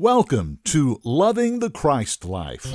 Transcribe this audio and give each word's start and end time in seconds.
Welcome 0.00 0.60
to 0.66 1.00
Loving 1.02 1.58
the 1.58 1.70
Christ 1.70 2.24
Life. 2.24 2.72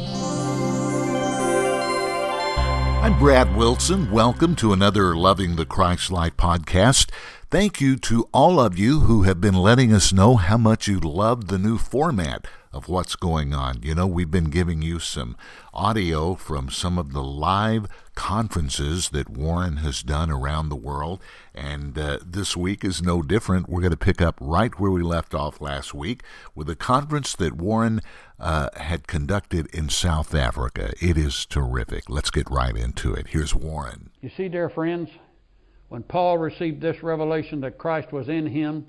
I'm 3.02 3.18
Brad 3.18 3.56
Wilson. 3.56 4.12
Welcome 4.12 4.58
to 4.58 4.74
another 4.74 5.16
Loving 5.16 5.56
the 5.56 5.66
Christ 5.66 6.12
Life 6.12 6.36
podcast. 6.36 7.12
Thank 7.50 7.80
you 7.80 7.96
to 7.96 8.28
all 8.34 8.60
of 8.60 8.78
you 8.78 9.00
who 9.02 9.24
have 9.24 9.40
been 9.40 9.54
letting 9.54 9.94
us 9.94 10.12
know 10.12 10.36
how 10.36 10.58
much 10.58 10.90
you 10.90 11.00
love 11.00 11.48
the 11.48 11.58
new 11.58 11.78
format 11.78 12.46
of 12.74 12.90
what's 12.90 13.16
going 13.16 13.54
on. 13.54 13.82
You 13.84 13.94
know, 13.94 14.08
we've 14.08 14.32
been 14.32 14.50
giving 14.50 14.82
you 14.82 15.00
some 15.00 15.38
audio 15.74 16.34
from 16.36 16.70
some 16.70 16.98
of 16.98 17.14
the 17.14 17.24
live 17.24 17.88
conferences 18.16 19.10
that 19.10 19.30
Warren 19.30 19.78
has 19.78 20.02
done 20.02 20.32
around 20.32 20.70
the 20.70 20.76
world, 20.76 21.22
and 21.54 21.98
uh, 21.98 22.20
this 22.26 22.58
week 22.58 22.84
is 22.84 23.02
no 23.02 23.22
different. 23.22 23.70
We're 23.70 23.82
going 23.82 23.92
to 23.92 23.98
pick 23.98 24.22
up 24.22 24.38
right 24.42 24.78
where 24.80 24.92
we 24.92 25.04
left 25.04 25.34
off 25.34 25.62
last 25.62 25.94
week 25.94 26.24
with 26.56 26.70
a 26.70 26.76
conference 26.76 27.36
that 27.36 27.54
Warren 27.54 28.02
uh, 28.40 28.70
had 28.76 29.08
conducted 29.08 29.68
in 29.68 29.90
South 29.90 30.34
Africa. 30.34 30.94
It 31.00 31.18
is 31.18 31.46
terrific. 31.46 32.10
Let's 32.10 32.32
get 32.32 32.50
right 32.50 32.76
into 32.76 33.14
it. 33.14 33.28
Here's 33.28 33.54
Warren. 33.54 34.10
You 34.22 34.30
see, 34.36 34.50
dear 34.50 34.70
friends, 34.70 35.10
when 35.90 36.02
Paul 36.02 36.40
received 36.40 36.82
this 36.82 37.04
revelation 37.04 37.62
that 37.62 37.78
Christ 37.78 38.12
was 38.12 38.30
in 38.30 38.48
him, 38.48 38.88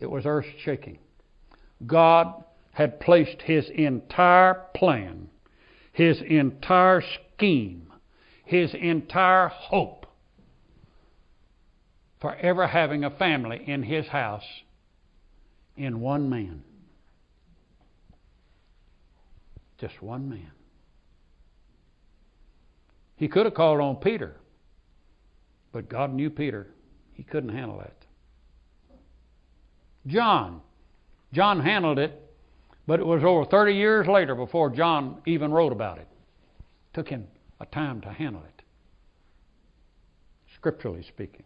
it 0.00 0.10
was 0.10 0.24
earth 0.24 0.46
shaking. 0.58 0.98
God 1.86 2.44
had 2.76 3.00
placed 3.00 3.40
his 3.40 3.70
entire 3.70 4.52
plan, 4.74 5.30
his 5.92 6.20
entire 6.20 7.00
scheme, 7.00 7.90
his 8.44 8.74
entire 8.74 9.48
hope 9.48 10.04
for 12.20 12.34
ever 12.36 12.66
having 12.66 13.02
a 13.02 13.08
family 13.08 13.62
in 13.66 13.82
his 13.82 14.06
house 14.08 14.44
in 15.74 16.00
one 16.00 16.28
man. 16.28 16.62
Just 19.78 20.02
one 20.02 20.28
man. 20.28 20.50
He 23.16 23.26
could 23.26 23.46
have 23.46 23.54
called 23.54 23.80
on 23.80 23.96
Peter. 23.96 24.36
But 25.72 25.88
God 25.88 26.12
knew 26.12 26.28
Peter. 26.28 26.66
He 27.14 27.22
couldn't 27.22 27.56
handle 27.56 27.78
that. 27.78 27.96
John. 30.06 30.60
John 31.32 31.60
handled 31.60 31.98
it, 31.98 32.22
but 32.86 33.00
it 33.00 33.06
was 33.06 33.22
over 33.24 33.44
30 33.44 33.74
years 33.74 34.06
later 34.06 34.34
before 34.34 34.70
John 34.70 35.20
even 35.26 35.50
wrote 35.50 35.72
about 35.72 35.98
it. 35.98 36.08
it 36.08 36.94
took 36.94 37.08
him 37.08 37.26
a 37.60 37.66
time 37.66 38.00
to 38.02 38.12
handle 38.12 38.42
it, 38.42 38.62
scripturally 40.54 41.02
speaking. 41.02 41.44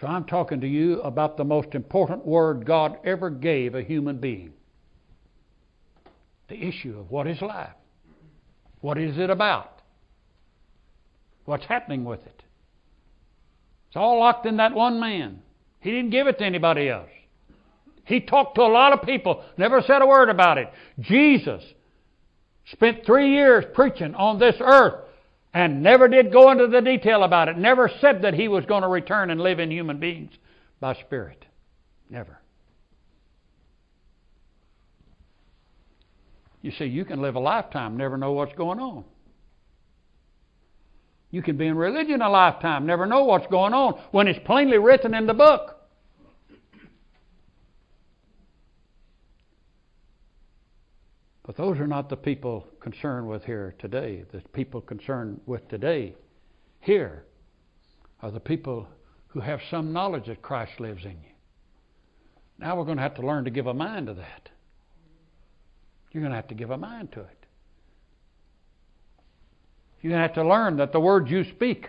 So 0.00 0.06
I'm 0.06 0.24
talking 0.24 0.60
to 0.62 0.68
you 0.68 1.00
about 1.02 1.36
the 1.36 1.44
most 1.44 1.74
important 1.74 2.24
word 2.24 2.64
God 2.64 2.98
ever 3.04 3.28
gave 3.28 3.74
a 3.74 3.82
human 3.82 4.16
being 4.18 4.52
the 6.48 6.66
issue 6.66 6.98
of 6.98 7.10
what 7.12 7.28
is 7.28 7.40
life. 7.40 7.70
What 8.80 8.98
is 8.98 9.18
it 9.18 9.30
about? 9.30 9.80
what's 11.50 11.64
happening 11.64 12.04
with 12.04 12.24
it. 12.26 12.42
It's 13.88 13.96
all 13.96 14.20
locked 14.20 14.46
in 14.46 14.58
that 14.58 14.72
one 14.72 15.00
man. 15.00 15.42
He 15.80 15.90
didn't 15.90 16.10
give 16.10 16.28
it 16.28 16.38
to 16.38 16.44
anybody 16.44 16.88
else. 16.88 17.10
He 18.10 18.20
talked 18.20 18.56
to 18.56 18.62
a 18.62 18.64
lot 18.64 18.92
of 18.92 19.02
people, 19.02 19.44
never 19.56 19.80
said 19.82 20.02
a 20.02 20.06
word 20.06 20.30
about 20.30 20.58
it. 20.58 20.68
Jesus 20.98 21.62
spent 22.72 23.06
three 23.06 23.30
years 23.30 23.64
preaching 23.72 24.16
on 24.16 24.40
this 24.40 24.56
earth 24.60 25.04
and 25.54 25.80
never 25.80 26.08
did 26.08 26.32
go 26.32 26.50
into 26.50 26.66
the 26.66 26.80
detail 26.80 27.22
about 27.22 27.48
it. 27.48 27.56
Never 27.56 27.88
said 28.00 28.22
that 28.22 28.34
he 28.34 28.48
was 28.48 28.66
going 28.66 28.82
to 28.82 28.88
return 28.88 29.30
and 29.30 29.40
live 29.40 29.60
in 29.60 29.70
human 29.70 29.98
beings 30.00 30.32
by 30.80 30.94
spirit. 30.94 31.44
Never. 32.10 32.40
You 36.62 36.72
see, 36.72 36.86
you 36.86 37.04
can 37.04 37.22
live 37.22 37.36
a 37.36 37.40
lifetime, 37.40 37.96
never 37.96 38.16
know 38.16 38.32
what's 38.32 38.54
going 38.54 38.80
on. 38.80 39.04
You 41.30 41.42
can 41.42 41.56
be 41.56 41.68
in 41.68 41.76
religion 41.76 42.22
a 42.22 42.28
lifetime, 42.28 42.86
never 42.86 43.06
know 43.06 43.22
what's 43.22 43.46
going 43.46 43.72
on 43.72 44.00
when 44.10 44.26
it's 44.26 44.44
plainly 44.44 44.78
written 44.78 45.14
in 45.14 45.28
the 45.28 45.34
book. 45.34 45.79
But 51.50 51.56
those 51.56 51.80
are 51.80 51.86
not 51.88 52.08
the 52.08 52.16
people 52.16 52.64
concerned 52.78 53.26
with 53.28 53.42
here 53.42 53.74
today. 53.80 54.22
The 54.30 54.40
people 54.52 54.80
concerned 54.80 55.40
with 55.46 55.68
today 55.68 56.14
here 56.78 57.24
are 58.22 58.30
the 58.30 58.38
people 58.38 58.86
who 59.26 59.40
have 59.40 59.58
some 59.68 59.92
knowledge 59.92 60.26
that 60.26 60.42
Christ 60.42 60.78
lives 60.78 61.04
in 61.04 61.10
you. 61.10 61.34
Now 62.56 62.76
we're 62.76 62.84
going 62.84 62.98
to 62.98 63.02
have 63.02 63.16
to 63.16 63.26
learn 63.26 63.46
to 63.46 63.50
give 63.50 63.66
a 63.66 63.74
mind 63.74 64.06
to 64.06 64.14
that. 64.14 64.48
You're 66.12 66.20
going 66.20 66.30
to 66.30 66.36
have 66.36 66.46
to 66.46 66.54
give 66.54 66.70
a 66.70 66.78
mind 66.78 67.10
to 67.14 67.20
it. 67.22 67.46
You're 70.02 70.10
going 70.12 70.22
to 70.22 70.28
have 70.28 70.36
to 70.36 70.48
learn 70.48 70.76
that 70.76 70.92
the 70.92 71.00
words 71.00 71.32
you 71.32 71.42
speak 71.42 71.88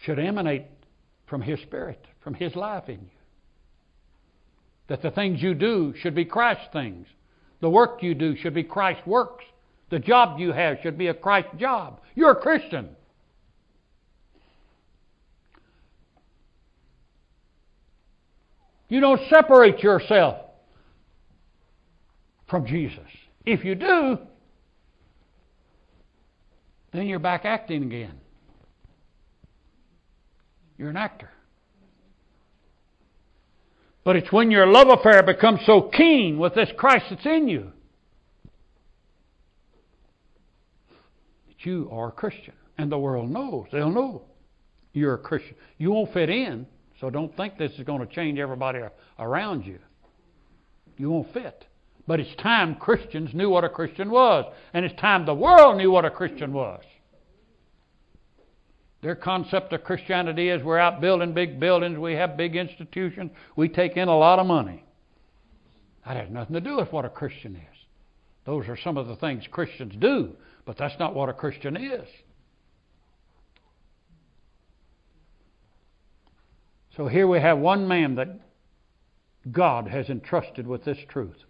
should 0.00 0.18
emanate 0.18 0.64
from 1.26 1.42
His 1.42 1.60
Spirit, 1.60 2.06
from 2.22 2.32
His 2.32 2.56
life 2.56 2.88
in 2.88 3.00
you. 3.00 3.18
That 4.88 5.02
the 5.02 5.10
things 5.10 5.42
you 5.42 5.52
do 5.52 5.92
should 6.00 6.14
be 6.14 6.24
Christ 6.24 6.72
things. 6.72 7.06
The 7.64 7.70
work 7.70 8.02
you 8.02 8.14
do 8.14 8.36
should 8.36 8.52
be 8.52 8.62
Christ's 8.62 9.06
works. 9.06 9.42
The 9.88 9.98
job 9.98 10.38
you 10.38 10.52
have 10.52 10.80
should 10.82 10.98
be 10.98 11.06
a 11.06 11.14
Christ 11.14 11.48
job. 11.56 11.98
You're 12.14 12.32
a 12.32 12.36
Christian. 12.36 12.90
You 18.90 19.00
don't 19.00 19.18
separate 19.30 19.82
yourself 19.82 20.40
from 22.48 22.66
Jesus. 22.66 23.08
If 23.46 23.64
you 23.64 23.76
do, 23.76 24.18
then 26.92 27.06
you're 27.06 27.18
back 27.18 27.46
acting 27.46 27.82
again. 27.84 28.20
You're 30.76 30.90
an 30.90 30.98
actor. 30.98 31.30
But 34.04 34.16
it's 34.16 34.30
when 34.30 34.50
your 34.50 34.66
love 34.66 34.88
affair 34.88 35.22
becomes 35.22 35.60
so 35.64 35.82
keen 35.82 36.38
with 36.38 36.54
this 36.54 36.68
Christ 36.76 37.06
that's 37.10 37.24
in 37.24 37.48
you 37.48 37.72
that 41.48 41.64
you 41.64 41.88
are 41.90 42.08
a 42.08 42.12
Christian. 42.12 42.52
And 42.76 42.92
the 42.92 42.98
world 42.98 43.30
knows. 43.30 43.66
They'll 43.72 43.90
know 43.90 44.22
you're 44.92 45.14
a 45.14 45.18
Christian. 45.18 45.54
You 45.78 45.92
won't 45.92 46.12
fit 46.12 46.28
in, 46.28 46.66
so 47.00 47.08
don't 47.08 47.34
think 47.36 47.56
this 47.56 47.72
is 47.72 47.84
going 47.84 48.06
to 48.06 48.14
change 48.14 48.38
everybody 48.38 48.80
around 49.18 49.64
you. 49.64 49.78
You 50.96 51.10
won't 51.10 51.32
fit. 51.32 51.64
But 52.06 52.20
it's 52.20 52.34
time 52.42 52.74
Christians 52.74 53.30
knew 53.32 53.48
what 53.48 53.64
a 53.64 53.68
Christian 53.68 54.10
was, 54.10 54.44
and 54.74 54.84
it's 54.84 55.00
time 55.00 55.24
the 55.24 55.34
world 55.34 55.78
knew 55.78 55.90
what 55.90 56.04
a 56.04 56.10
Christian 56.10 56.52
was. 56.52 56.82
Their 59.04 59.14
concept 59.14 59.74
of 59.74 59.84
Christianity 59.84 60.48
is 60.48 60.62
we're 60.62 60.78
out 60.78 61.02
building 61.02 61.34
big 61.34 61.60
buildings, 61.60 61.98
we 61.98 62.14
have 62.14 62.38
big 62.38 62.56
institutions, 62.56 63.32
we 63.54 63.68
take 63.68 63.98
in 63.98 64.08
a 64.08 64.16
lot 64.16 64.38
of 64.38 64.46
money. 64.46 64.82
That 66.06 66.16
has 66.16 66.30
nothing 66.30 66.54
to 66.54 66.60
do 66.62 66.78
with 66.78 66.90
what 66.90 67.04
a 67.04 67.10
Christian 67.10 67.54
is. 67.54 67.78
Those 68.46 68.66
are 68.66 68.78
some 68.78 68.96
of 68.96 69.06
the 69.06 69.16
things 69.16 69.44
Christians 69.50 69.92
do, 69.98 70.34
but 70.64 70.78
that's 70.78 70.98
not 70.98 71.14
what 71.14 71.28
a 71.28 71.34
Christian 71.34 71.76
is. 71.76 72.08
So 76.96 77.06
here 77.06 77.28
we 77.28 77.40
have 77.40 77.58
one 77.58 77.86
man 77.86 78.14
that 78.14 78.40
God 79.52 79.86
has 79.86 80.08
entrusted 80.08 80.66
with 80.66 80.82
this 80.82 80.98
truth. 81.10 81.44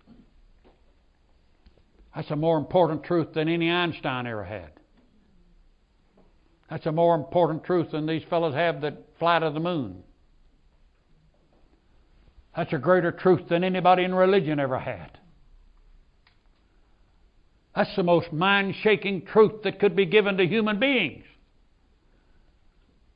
That's 2.17 2.33
a 2.33 2.37
more 2.37 2.59
important 2.59 3.05
truth 3.05 3.33
than 3.33 3.49
any 3.49 3.71
Einstein 3.71 4.27
ever 4.27 4.43
had. 4.43 4.73
That's 6.71 6.87
a 6.87 6.93
more 6.93 7.15
important 7.15 7.65
truth 7.65 7.91
than 7.93 8.07
these 8.07 8.25
fellows 8.29 8.55
have 8.55 8.81
that 8.81 8.95
fly 9.19 9.39
to 9.39 9.51
the 9.51 9.61
moon. 9.61 10.03
That's 12.57 12.73
a 12.73 12.79
greater 12.79 13.13
truth 13.13 13.49
than 13.49 13.65
anybody 13.65 14.05
in 14.05 14.15
religion 14.15 14.61
ever 14.61 14.79
had. 14.79 15.19
That's 17.75 17.95
the 17.97 18.05
most 18.05 18.33
mind 18.33 18.77
shaking 18.83 19.27
truth 19.27 19.63
that 19.65 19.81
could 19.81 19.97
be 19.97 20.07
given 20.07 20.37
to 20.37 20.47
human 20.47 20.79
beings. 20.79 21.25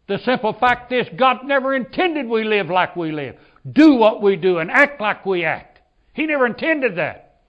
The 0.09 0.19
simple 0.25 0.55
fact 0.55 0.91
is, 0.91 1.07
God 1.17 1.45
never 1.45 1.75
intended 1.75 2.27
we 2.27 2.43
live 2.43 2.69
like 2.69 2.97
we 2.97 3.13
live, 3.13 3.37
do 3.71 3.95
what 3.95 4.23
we 4.23 4.37
do, 4.37 4.59
and 4.59 4.71
act 4.71 5.01
like 5.01 5.25
we 5.25 5.45
act. 5.45 5.81
He 6.15 6.27
never 6.27 6.47
intended 6.47 6.97
that. 6.97 7.43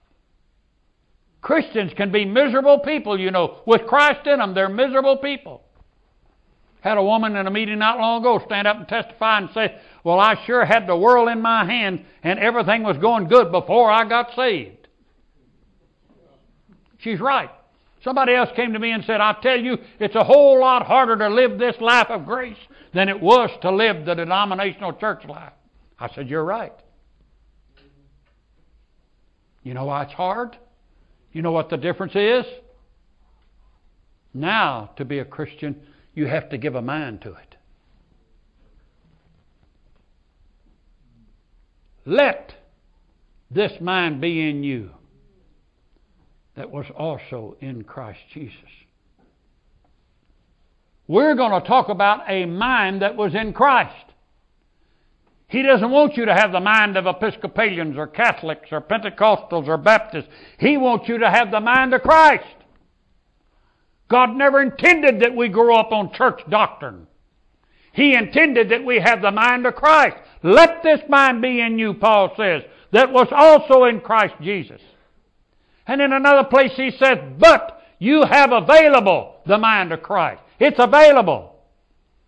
Christians 1.40 1.92
can 1.96 2.12
be 2.12 2.26
miserable 2.26 2.80
people, 2.80 3.18
you 3.18 3.30
know. 3.30 3.62
With 3.66 3.86
Christ 3.86 4.26
in 4.26 4.38
them, 4.38 4.54
they're 4.54 4.68
miserable 4.68 5.16
people. 5.16 5.64
Had 6.82 6.96
a 6.96 7.02
woman 7.02 7.36
in 7.36 7.46
a 7.46 7.50
meeting 7.50 7.78
not 7.78 7.98
long 7.98 8.22
ago 8.22 8.42
stand 8.44 8.66
up 8.66 8.76
and 8.76 8.88
testify 8.88 9.38
and 9.38 9.50
say, 9.52 9.74
Well, 10.02 10.18
I 10.18 10.42
sure 10.46 10.64
had 10.64 10.86
the 10.86 10.96
world 10.96 11.28
in 11.28 11.42
my 11.42 11.64
hand 11.64 12.04
and 12.22 12.38
everything 12.38 12.82
was 12.82 12.96
going 12.98 13.28
good 13.28 13.52
before 13.52 13.90
I 13.90 14.08
got 14.08 14.34
saved. 14.34 14.88
She's 16.98 17.20
right. 17.20 17.50
Somebody 18.02 18.34
else 18.34 18.48
came 18.56 18.72
to 18.72 18.78
me 18.78 18.92
and 18.92 19.04
said, 19.04 19.20
I 19.20 19.36
tell 19.42 19.60
you, 19.60 19.76
it's 19.98 20.14
a 20.14 20.24
whole 20.24 20.58
lot 20.58 20.86
harder 20.86 21.18
to 21.18 21.28
live 21.28 21.58
this 21.58 21.76
life 21.80 22.08
of 22.08 22.24
grace 22.24 22.56
than 22.94 23.08
it 23.08 23.20
was 23.20 23.50
to 23.62 23.70
live 23.70 24.06
the 24.06 24.14
denominational 24.14 24.94
church 24.94 25.24
life. 25.26 25.52
I 25.98 26.12
said, 26.14 26.28
You're 26.28 26.44
right. 26.44 26.72
You 29.62 29.74
know 29.74 29.84
why 29.84 30.04
it's 30.04 30.12
hard? 30.12 30.56
You 31.32 31.42
know 31.42 31.52
what 31.52 31.68
the 31.68 31.76
difference 31.76 32.16
is? 32.16 32.46
Now, 34.32 34.90
to 34.96 35.04
be 35.04 35.18
a 35.18 35.24
Christian, 35.24 35.82
you 36.14 36.26
have 36.26 36.50
to 36.50 36.58
give 36.58 36.74
a 36.74 36.82
mind 36.82 37.22
to 37.22 37.30
it. 37.34 37.56
Let 42.04 42.54
this 43.50 43.80
mind 43.80 44.20
be 44.20 44.48
in 44.48 44.62
you 44.64 44.90
that 46.56 46.70
was 46.70 46.86
also 46.96 47.56
in 47.60 47.84
Christ 47.84 48.20
Jesus. 48.32 48.56
We're 51.06 51.34
going 51.34 51.60
to 51.60 51.66
talk 51.66 51.88
about 51.88 52.28
a 52.28 52.46
mind 52.46 53.02
that 53.02 53.16
was 53.16 53.34
in 53.34 53.52
Christ. 53.52 54.10
He 55.48 55.62
doesn't 55.62 55.90
want 55.90 56.16
you 56.16 56.26
to 56.26 56.34
have 56.34 56.52
the 56.52 56.60
mind 56.60 56.96
of 56.96 57.06
Episcopalians 57.06 57.96
or 57.96 58.06
Catholics 58.06 58.68
or 58.70 58.80
Pentecostals 58.80 59.66
or 59.66 59.76
Baptists. 59.76 60.28
He 60.58 60.76
wants 60.76 61.08
you 61.08 61.18
to 61.18 61.28
have 61.28 61.50
the 61.50 61.58
mind 61.58 61.92
of 61.92 62.02
Christ. 62.02 62.44
God 64.10 64.36
never 64.36 64.60
intended 64.60 65.20
that 65.20 65.34
we 65.34 65.48
grow 65.48 65.76
up 65.76 65.92
on 65.92 66.12
church 66.12 66.40
doctrine. 66.50 67.06
He 67.92 68.14
intended 68.14 68.70
that 68.70 68.84
we 68.84 68.98
have 68.98 69.22
the 69.22 69.30
mind 69.30 69.66
of 69.66 69.76
Christ. 69.76 70.16
Let 70.42 70.82
this 70.82 71.00
mind 71.08 71.40
be 71.40 71.60
in 71.60 71.78
you, 71.78 71.94
Paul 71.94 72.32
says, 72.36 72.62
that 72.92 73.12
was 73.12 73.28
also 73.30 73.84
in 73.84 74.00
Christ 74.00 74.34
Jesus. 74.40 74.80
And 75.86 76.00
in 76.00 76.12
another 76.12 76.48
place 76.48 76.72
he 76.74 76.90
says, 76.90 77.18
but 77.38 77.82
you 77.98 78.24
have 78.24 78.52
available 78.52 79.36
the 79.46 79.58
mind 79.58 79.92
of 79.92 80.02
Christ. 80.02 80.42
It's 80.58 80.78
available. 80.78 81.56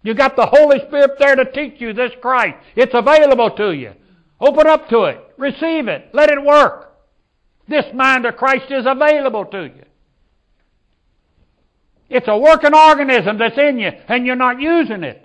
You 0.02 0.14
got 0.14 0.36
the 0.36 0.46
Holy 0.46 0.78
Spirit 0.86 1.12
there 1.18 1.36
to 1.36 1.50
teach 1.52 1.80
you 1.80 1.92
this 1.92 2.12
Christ. 2.20 2.58
It's 2.76 2.94
available 2.94 3.50
to 3.50 3.72
you. 3.72 3.92
Open 4.40 4.66
up 4.66 4.88
to 4.88 5.04
it. 5.04 5.20
Receive 5.36 5.88
it. 5.88 6.10
Let 6.12 6.30
it 6.30 6.42
work. 6.42 6.94
This 7.68 7.86
mind 7.94 8.26
of 8.26 8.36
Christ 8.36 8.70
is 8.70 8.84
available 8.86 9.44
to 9.46 9.64
you. 9.64 9.84
It's 12.12 12.28
a 12.28 12.36
working 12.36 12.74
organism 12.74 13.38
that's 13.38 13.56
in 13.56 13.78
you, 13.78 13.90
and 14.06 14.26
you're 14.26 14.36
not 14.36 14.60
using 14.60 15.02
it. 15.02 15.24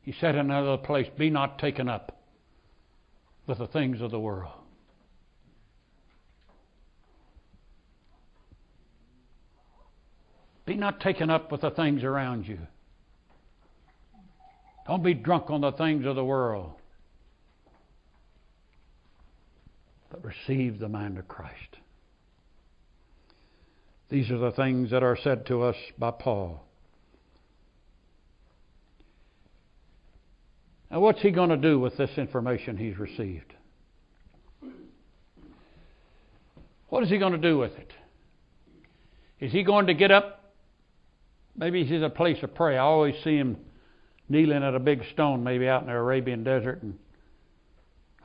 He 0.00 0.12
said 0.18 0.34
in 0.34 0.50
another 0.50 0.78
place, 0.78 1.08
Be 1.18 1.28
not 1.28 1.58
taken 1.58 1.90
up 1.90 2.18
with 3.46 3.58
the 3.58 3.66
things 3.66 4.00
of 4.00 4.10
the 4.10 4.18
world. 4.18 4.54
Be 10.64 10.74
not 10.74 11.00
taken 11.02 11.28
up 11.28 11.52
with 11.52 11.60
the 11.60 11.70
things 11.70 12.02
around 12.02 12.48
you. 12.48 12.60
Don't 14.86 15.02
be 15.02 15.12
drunk 15.12 15.50
on 15.50 15.60
the 15.60 15.72
things 15.72 16.06
of 16.06 16.16
the 16.16 16.24
world. 16.24 16.72
But 20.10 20.24
receive 20.24 20.78
the 20.78 20.88
mind 20.88 21.18
of 21.18 21.28
Christ. 21.28 21.76
These 24.08 24.30
are 24.30 24.38
the 24.38 24.52
things 24.52 24.90
that 24.90 25.02
are 25.02 25.16
said 25.16 25.46
to 25.46 25.62
us 25.62 25.76
by 25.98 26.12
Paul. 26.12 26.62
Now, 30.90 31.00
what's 31.00 31.20
he 31.20 31.32
going 31.32 31.50
to 31.50 31.56
do 31.56 31.80
with 31.80 31.96
this 31.96 32.10
information 32.16 32.76
he's 32.76 32.96
received? 32.96 33.52
What 36.88 37.02
is 37.02 37.10
he 37.10 37.18
going 37.18 37.32
to 37.32 37.38
do 37.38 37.58
with 37.58 37.72
it? 37.72 37.92
Is 39.40 39.50
he 39.50 39.64
going 39.64 39.88
to 39.88 39.94
get 39.94 40.12
up? 40.12 40.54
Maybe 41.56 41.82
he's 41.82 41.92
in 41.92 42.04
a 42.04 42.10
place 42.10 42.42
of 42.42 42.54
prayer. 42.54 42.80
I 42.80 42.84
always 42.84 43.14
see 43.24 43.36
him 43.36 43.56
kneeling 44.28 44.62
at 44.62 44.74
a 44.74 44.78
big 44.78 45.02
stone, 45.12 45.42
maybe 45.42 45.68
out 45.68 45.82
in 45.82 45.88
the 45.88 45.94
Arabian 45.94 46.44
desert, 46.44 46.82
and 46.82 46.96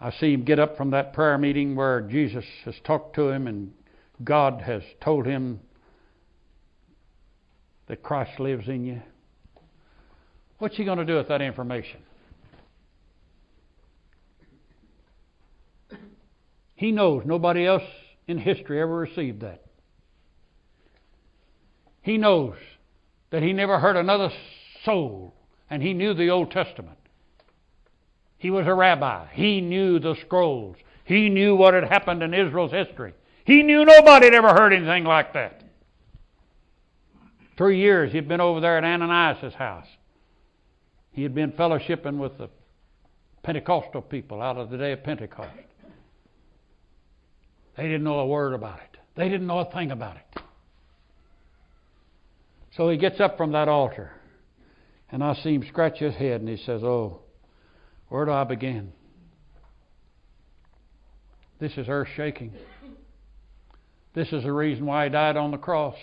I 0.03 0.09
see 0.09 0.33
him 0.33 0.43
get 0.43 0.57
up 0.57 0.77
from 0.77 0.89
that 0.91 1.13
prayer 1.13 1.37
meeting 1.37 1.75
where 1.75 2.01
Jesus 2.01 2.45
has 2.65 2.73
talked 2.83 3.15
to 3.15 3.29
him 3.29 3.45
and 3.45 3.71
God 4.23 4.61
has 4.61 4.81
told 4.99 5.27
him 5.27 5.59
that 7.87 8.01
Christ 8.01 8.39
lives 8.39 8.67
in 8.67 8.83
you. 8.83 9.01
What's 10.57 10.75
he 10.75 10.85
going 10.85 10.97
to 10.97 11.05
do 11.05 11.17
with 11.17 11.27
that 11.27 11.41
information? 11.41 11.99
He 16.75 16.91
knows 16.91 17.21
nobody 17.23 17.67
else 17.67 17.83
in 18.27 18.39
history 18.39 18.81
ever 18.81 18.95
received 18.95 19.41
that. 19.41 19.63
He 22.01 22.17
knows 22.17 22.55
that 23.29 23.43
he 23.43 23.53
never 23.53 23.77
heard 23.79 23.95
another 23.95 24.31
soul, 24.83 25.35
and 25.69 25.83
he 25.83 25.93
knew 25.93 26.15
the 26.15 26.29
Old 26.29 26.49
Testament. 26.49 26.97
He 28.41 28.49
was 28.49 28.65
a 28.65 28.73
rabbi. 28.73 29.27
He 29.33 29.61
knew 29.61 29.99
the 29.99 30.15
scrolls. 30.15 30.75
He 31.03 31.29
knew 31.29 31.55
what 31.55 31.75
had 31.75 31.83
happened 31.83 32.23
in 32.23 32.33
Israel's 32.33 32.71
history. 32.71 33.13
He 33.45 33.61
knew 33.61 33.85
nobody 33.85 34.25
had 34.25 34.33
ever 34.33 34.47
heard 34.47 34.73
anything 34.73 35.03
like 35.03 35.33
that. 35.33 35.63
Three 37.55 37.79
years 37.79 38.11
he'd 38.11 38.27
been 38.27 38.41
over 38.41 38.59
there 38.59 38.79
at 38.79 38.83
Ananias' 38.83 39.53
house. 39.53 39.85
He 41.11 41.21
had 41.21 41.35
been 41.35 41.51
fellowshipping 41.51 42.17
with 42.17 42.39
the 42.39 42.49
Pentecostal 43.43 44.01
people 44.01 44.41
out 44.41 44.57
of 44.57 44.71
the 44.71 44.77
day 44.77 44.91
of 44.91 45.03
Pentecost. 45.03 45.51
They 47.77 47.83
didn't 47.83 48.03
know 48.03 48.21
a 48.21 48.25
word 48.25 48.55
about 48.55 48.79
it. 48.79 48.97
They 49.15 49.29
didn't 49.29 49.45
know 49.45 49.59
a 49.59 49.71
thing 49.71 49.91
about 49.91 50.15
it. 50.15 50.41
So 52.75 52.89
he 52.89 52.97
gets 52.97 53.19
up 53.19 53.37
from 53.37 53.51
that 53.51 53.67
altar, 53.67 54.13
and 55.11 55.23
I 55.23 55.35
see 55.35 55.53
him 55.53 55.63
scratch 55.67 55.99
his 55.99 56.15
head, 56.15 56.41
and 56.41 56.49
he 56.49 56.57
says, 56.57 56.81
Oh, 56.83 57.21
where 58.11 58.25
do 58.25 58.31
I 58.33 58.43
begin? 58.43 58.91
This 61.59 61.71
is 61.77 61.87
earth 61.87 62.09
shaking. 62.17 62.51
This 64.13 64.33
is 64.33 64.43
the 64.43 64.51
reason 64.51 64.85
why 64.85 65.05
he 65.05 65.09
died 65.09 65.37
on 65.37 65.51
the 65.51 65.57
cross. 65.57 65.95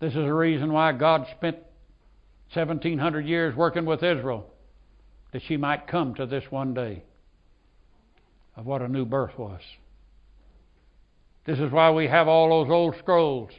This 0.00 0.12
is 0.12 0.24
the 0.24 0.32
reason 0.32 0.72
why 0.72 0.92
God 0.92 1.26
spent 1.36 1.58
1700 2.54 3.26
years 3.26 3.54
working 3.54 3.84
with 3.84 4.02
Israel, 4.02 4.46
that 5.32 5.42
she 5.46 5.58
might 5.58 5.86
come 5.86 6.14
to 6.14 6.24
this 6.24 6.44
one 6.48 6.72
day 6.72 7.02
of 8.56 8.64
what 8.64 8.80
a 8.80 8.88
new 8.88 9.04
birth 9.04 9.36
was. 9.36 9.60
This 11.44 11.58
is 11.58 11.70
why 11.70 11.90
we 11.90 12.06
have 12.06 12.26
all 12.26 12.48
those 12.48 12.72
old 12.72 12.96
scrolls. 13.00 13.50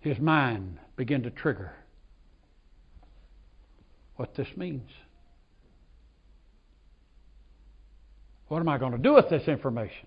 His 0.00 0.18
mind 0.18 0.76
began 0.96 1.22
to 1.22 1.30
trigger 1.30 1.72
what 4.22 4.36
this 4.36 4.56
means. 4.56 4.88
What 8.46 8.60
am 8.60 8.68
I 8.68 8.78
going 8.78 8.92
to 8.92 8.98
do 8.98 9.14
with 9.14 9.28
this 9.28 9.48
information? 9.48 10.06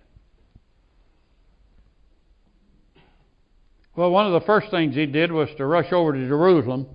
Well, 3.93 4.12
one 4.12 4.25
of 4.25 4.31
the 4.31 4.45
first 4.45 4.72
things 4.72 4.95
he 4.95 5.05
did 5.05 5.34
was 5.34 5.50
to 5.57 5.65
rush 5.65 5.91
over 5.91 6.13
to 6.13 6.27
Jerusalem 6.29 6.88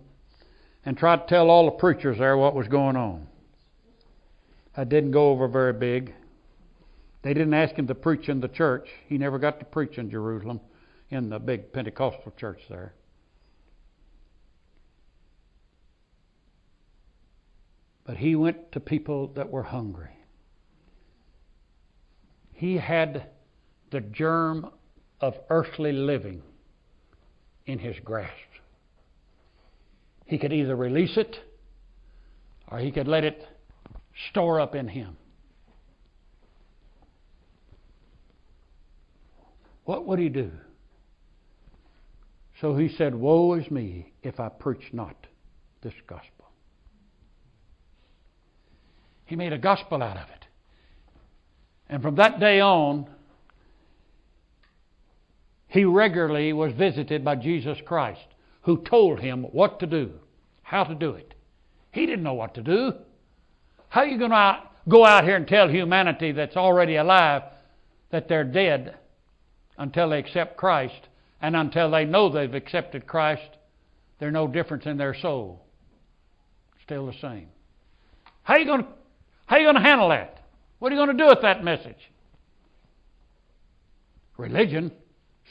and 0.86 0.96
try 0.96 1.14
to 1.16 1.26
tell 1.26 1.50
all 1.50 1.66
the 1.66 1.72
preachers 1.72 2.16
there 2.16 2.38
what 2.38 2.54
was 2.54 2.68
going 2.68 2.96
on. 2.96 3.26
That 4.74 4.88
didn't 4.88 5.10
go 5.10 5.28
over 5.28 5.46
very 5.46 5.74
big. 5.74 6.14
They 7.20 7.34
didn't 7.34 7.52
ask 7.52 7.74
him 7.74 7.86
to 7.88 7.94
preach 7.94 8.30
in 8.30 8.40
the 8.40 8.48
church. 8.48 8.88
He 9.08 9.18
never 9.18 9.38
got 9.38 9.58
to 9.58 9.66
preach 9.66 9.98
in 9.98 10.10
Jerusalem 10.10 10.58
in 11.10 11.28
the 11.28 11.38
big 11.38 11.70
Pentecostal 11.74 12.32
church 12.38 12.62
there. 12.70 12.94
But 18.10 18.18
he 18.18 18.34
went 18.34 18.72
to 18.72 18.80
people 18.80 19.28
that 19.34 19.50
were 19.50 19.62
hungry. 19.62 20.10
He 22.52 22.76
had 22.76 23.28
the 23.92 24.00
germ 24.00 24.68
of 25.20 25.34
earthly 25.48 25.92
living 25.92 26.42
in 27.66 27.78
his 27.78 27.94
grasp. 28.04 28.32
He 30.26 30.38
could 30.38 30.52
either 30.52 30.74
release 30.74 31.16
it 31.16 31.36
or 32.68 32.80
he 32.80 32.90
could 32.90 33.06
let 33.06 33.22
it 33.22 33.46
store 34.30 34.58
up 34.58 34.74
in 34.74 34.88
him. 34.88 35.16
What 39.84 40.04
would 40.04 40.18
he 40.18 40.30
do? 40.30 40.50
So 42.60 42.74
he 42.74 42.88
said, 42.88 43.14
Woe 43.14 43.54
is 43.54 43.70
me 43.70 44.14
if 44.24 44.40
I 44.40 44.48
preach 44.48 44.92
not 44.92 45.28
this 45.80 45.94
gospel. 46.08 46.39
He 49.30 49.36
made 49.36 49.52
a 49.52 49.58
gospel 49.58 50.02
out 50.02 50.16
of 50.16 50.28
it. 50.28 50.44
And 51.88 52.02
from 52.02 52.16
that 52.16 52.40
day 52.40 52.60
on, 52.60 53.08
he 55.68 55.84
regularly 55.84 56.52
was 56.52 56.72
visited 56.72 57.24
by 57.24 57.36
Jesus 57.36 57.78
Christ, 57.86 58.26
who 58.62 58.82
told 58.82 59.20
him 59.20 59.44
what 59.44 59.78
to 59.78 59.86
do, 59.86 60.10
how 60.62 60.82
to 60.82 60.96
do 60.96 61.12
it. 61.12 61.34
He 61.92 62.06
didn't 62.06 62.24
know 62.24 62.34
what 62.34 62.54
to 62.54 62.62
do. 62.62 62.92
How 63.88 64.00
are 64.00 64.08
you 64.08 64.18
going 64.18 64.32
to 64.32 64.62
go 64.88 65.06
out 65.06 65.22
here 65.22 65.36
and 65.36 65.46
tell 65.46 65.68
humanity 65.68 66.32
that's 66.32 66.56
already 66.56 66.96
alive 66.96 67.42
that 68.10 68.28
they're 68.28 68.42
dead 68.42 68.96
until 69.78 70.10
they 70.10 70.18
accept 70.18 70.56
Christ 70.56 71.06
And 71.40 71.54
until 71.54 71.90
they 71.90 72.04
know 72.04 72.30
they've 72.30 72.52
accepted 72.52 73.06
Christ, 73.06 73.48
there's 74.18 74.32
no 74.32 74.48
difference 74.48 74.86
in 74.86 74.96
their 74.96 75.14
soul. 75.14 75.64
Still 76.82 77.06
the 77.06 77.14
same. 77.20 77.46
How 78.42 78.54
are 78.54 78.58
you 78.58 78.66
going 78.66 78.82
to, 78.82 78.88
how 79.50 79.56
are 79.56 79.58
you 79.58 79.66
going 79.66 79.82
to 79.82 79.82
handle 79.82 80.10
that? 80.10 80.38
What 80.78 80.92
are 80.92 80.94
you 80.94 81.04
going 81.04 81.18
to 81.18 81.24
do 81.24 81.28
with 81.28 81.42
that 81.42 81.64
message? 81.64 82.08
Religion 84.36 84.92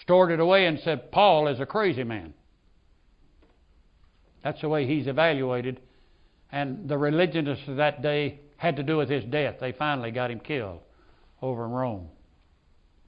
stored 0.02 0.32
it 0.32 0.40
away 0.40 0.68
and 0.68 0.80
said 0.80 1.12
Paul 1.12 1.50
is 1.50 1.60
a 1.60 1.66
crazy 1.66 2.06
man. 2.06 2.34
That's 4.42 4.62
the 4.62 4.70
way 4.70 4.88
he's 4.88 5.08
evaluated. 5.08 5.82
And 6.50 6.88
the 6.88 6.98
religionists 6.98 7.68
of 7.68 7.76
that 7.76 8.02
day 8.02 8.40
had 8.56 8.78
to 8.78 8.84
do 8.84 8.96
with 8.96 9.10
his 9.10 9.26
death. 9.26 9.56
They 9.60 9.74
finally 9.74 10.12
got 10.12 10.32
him 10.32 10.40
killed 10.40 10.80
over 11.42 11.66
in 11.66 11.72
Rome. 11.72 12.08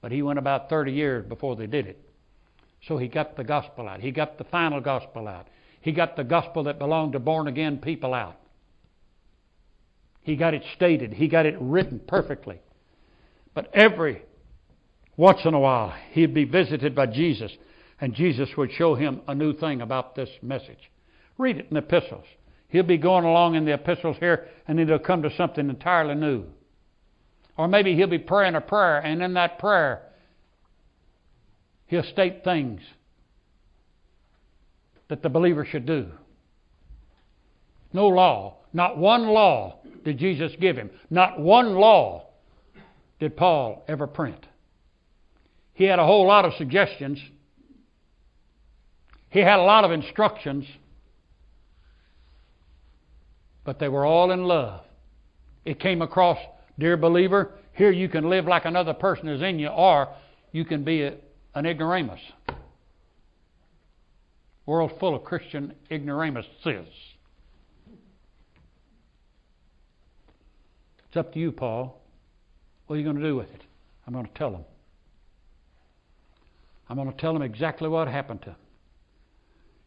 But 0.02 0.12
he 0.12 0.20
went 0.20 0.38
about 0.38 0.68
30 0.68 0.92
years 0.92 1.24
before 1.26 1.56
they 1.56 1.66
did 1.66 1.86
it. 1.86 2.06
So 2.86 2.98
he 2.98 3.08
got 3.08 3.34
the 3.38 3.44
gospel 3.44 3.88
out. 3.88 4.00
He 4.00 4.10
got 4.10 4.36
the 4.36 4.44
final 4.44 4.82
gospel 4.82 5.26
out. 5.26 5.46
He 5.80 5.92
got 5.92 6.16
the 6.16 6.24
gospel 6.24 6.64
that 6.64 6.78
belonged 6.78 7.14
to 7.14 7.18
born 7.18 7.48
again 7.48 7.78
people 7.78 8.12
out. 8.12 8.36
He 10.22 10.36
got 10.36 10.54
it 10.54 10.62
stated. 10.74 11.12
He 11.12 11.28
got 11.28 11.46
it 11.46 11.56
written 11.60 12.00
perfectly. 12.06 12.60
But 13.54 13.70
every 13.74 14.22
once 15.16 15.40
in 15.44 15.54
a 15.54 15.60
while, 15.60 15.94
he'd 16.12 16.32
be 16.32 16.44
visited 16.44 16.94
by 16.94 17.06
Jesus, 17.06 17.52
and 18.00 18.14
Jesus 18.14 18.56
would 18.56 18.72
show 18.72 18.94
him 18.94 19.20
a 19.28 19.34
new 19.34 19.52
thing 19.52 19.80
about 19.80 20.14
this 20.14 20.30
message. 20.40 20.90
Read 21.38 21.58
it 21.58 21.66
in 21.68 21.74
the 21.74 21.80
epistles. 21.80 22.24
He'll 22.68 22.82
be 22.82 22.96
going 22.96 23.24
along 23.24 23.54
in 23.54 23.64
the 23.64 23.74
epistles 23.74 24.16
here, 24.18 24.48
and 24.66 24.78
he'll 24.78 24.98
come 24.98 25.22
to 25.22 25.36
something 25.36 25.68
entirely 25.68 26.14
new. 26.14 26.46
Or 27.58 27.68
maybe 27.68 27.94
he'll 27.94 28.06
be 28.06 28.18
praying 28.18 28.54
a 28.54 28.60
prayer, 28.60 28.98
and 28.98 29.22
in 29.22 29.34
that 29.34 29.58
prayer, 29.58 30.02
he'll 31.86 32.02
state 32.02 32.44
things 32.44 32.80
that 35.08 35.22
the 35.22 35.28
believer 35.28 35.66
should 35.66 35.84
do. 35.84 36.10
No 37.92 38.08
law, 38.08 38.56
not 38.72 38.96
one 38.96 39.28
law 39.28 39.78
did 40.04 40.18
Jesus 40.18 40.52
give 40.60 40.76
him. 40.76 40.90
Not 41.10 41.38
one 41.38 41.74
law 41.74 42.28
did 43.20 43.36
Paul 43.36 43.84
ever 43.88 44.06
print. 44.06 44.46
He 45.74 45.84
had 45.84 45.98
a 45.98 46.06
whole 46.06 46.26
lot 46.26 46.44
of 46.44 46.54
suggestions. 46.54 47.18
He 49.30 49.40
had 49.40 49.58
a 49.58 49.62
lot 49.62 49.84
of 49.84 49.92
instructions, 49.92 50.66
but 53.64 53.78
they 53.78 53.88
were 53.88 54.04
all 54.04 54.30
in 54.30 54.44
love. 54.44 54.82
It 55.64 55.80
came 55.80 56.02
across, 56.02 56.38
dear 56.78 56.96
believer, 56.96 57.52
here 57.72 57.90
you 57.90 58.08
can 58.08 58.28
live 58.28 58.46
like 58.46 58.64
another 58.64 58.92
person 58.92 59.28
is 59.28 59.40
in 59.40 59.58
you, 59.58 59.68
or 59.68 60.08
you 60.50 60.64
can 60.64 60.84
be 60.84 61.02
a, 61.02 61.14
an 61.54 61.64
ignoramus. 61.64 62.20
World 64.66 64.92
full 65.00 65.14
of 65.14 65.24
Christian 65.24 65.74
ignoramuses. 65.90 66.88
It's 71.12 71.18
up 71.18 71.34
to 71.34 71.38
you, 71.38 71.52
Paul. 71.52 72.00
What 72.86 72.96
are 72.96 72.98
you 72.98 73.04
going 73.04 73.18
to 73.18 73.22
do 73.22 73.36
with 73.36 73.50
it? 73.50 73.60
I'm 74.06 74.14
going 74.14 74.24
to 74.24 74.32
tell 74.32 74.50
them. 74.50 74.64
I'm 76.88 76.96
going 76.96 77.12
to 77.12 77.18
tell 77.18 77.34
them 77.34 77.42
exactly 77.42 77.86
what 77.86 78.08
happened 78.08 78.40
to 78.40 78.46
them. 78.46 78.56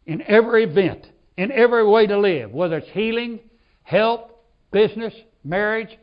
In 0.06 0.22
every 0.22 0.62
event, 0.62 1.08
in 1.36 1.50
every 1.50 1.84
way 1.84 2.06
to 2.06 2.16
live, 2.16 2.52
whether 2.52 2.76
it's 2.76 2.88
healing, 2.90 3.40
health, 3.82 4.30
business, 4.70 5.14
marriage, 5.42 5.98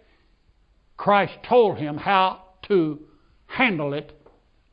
Christ 0.98 1.36
told 1.48 1.77
him 1.77 1.96
how 1.96 2.44
to 2.63 3.00
handle 3.46 3.94
it 3.94 4.12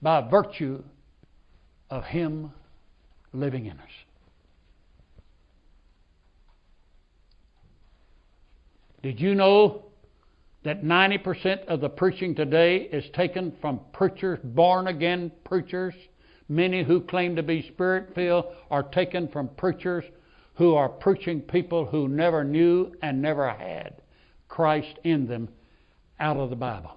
by 0.03 0.21
virtue 0.29 0.83
of 1.91 2.03
Him 2.03 2.51
living 3.33 3.67
in 3.67 3.79
us. 3.79 3.91
Did 9.01 9.21
you 9.21 9.37
know 9.37 9.90
that 10.63 10.83
90% 10.83 11.65
of 11.67 11.81
the 11.81 11.89
preaching 11.89 12.35
today 12.35 12.89
is 12.93 13.05
taken 13.15 13.53
from 13.61 13.81
preachers, 13.93 14.39
born 14.45 14.89
again 14.89 15.33
preachers? 15.45 15.95
Many 16.49 16.83
who 16.83 17.01
claim 17.01 17.37
to 17.37 17.43
be 17.43 17.67
spirit 17.69 18.15
filled 18.15 18.47
are 18.71 18.83
taken 18.83 19.29
from 19.29 19.49
preachers 19.57 20.05
who 20.55 20.75
are 20.75 20.89
preaching 20.89 21.41
people 21.41 21.87
who 21.87 22.09
never 22.09 22.45
knew 22.45 22.93
and 23.03 23.23
never 23.23 23.49
had 23.49 24.03
Christ 24.49 24.99
in 25.05 25.27
them 25.27 25.49
out 26.19 26.37
of 26.37 26.51
the 26.51 26.57
Bible. 26.57 26.97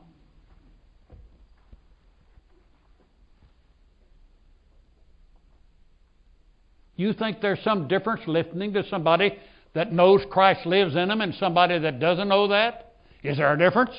You 6.96 7.14
think 7.14 7.42
there's 7.42 7.64
some 7.64 7.88
difference 7.88 8.22
listening 8.28 8.74
to 8.74 8.88
somebody 8.90 9.38
that 9.74 9.92
knows 9.92 10.22
Christ 10.30 10.66
lives 10.66 10.96
in 10.96 11.08
them 11.08 11.22
and 11.22 11.34
somebody 11.36 11.80
that 11.80 12.00
doesn't 12.00 12.28
know 12.28 12.48
that? 12.50 12.93
Is 13.24 13.38
there 13.38 13.54
a 13.54 13.58
difference? 13.58 13.92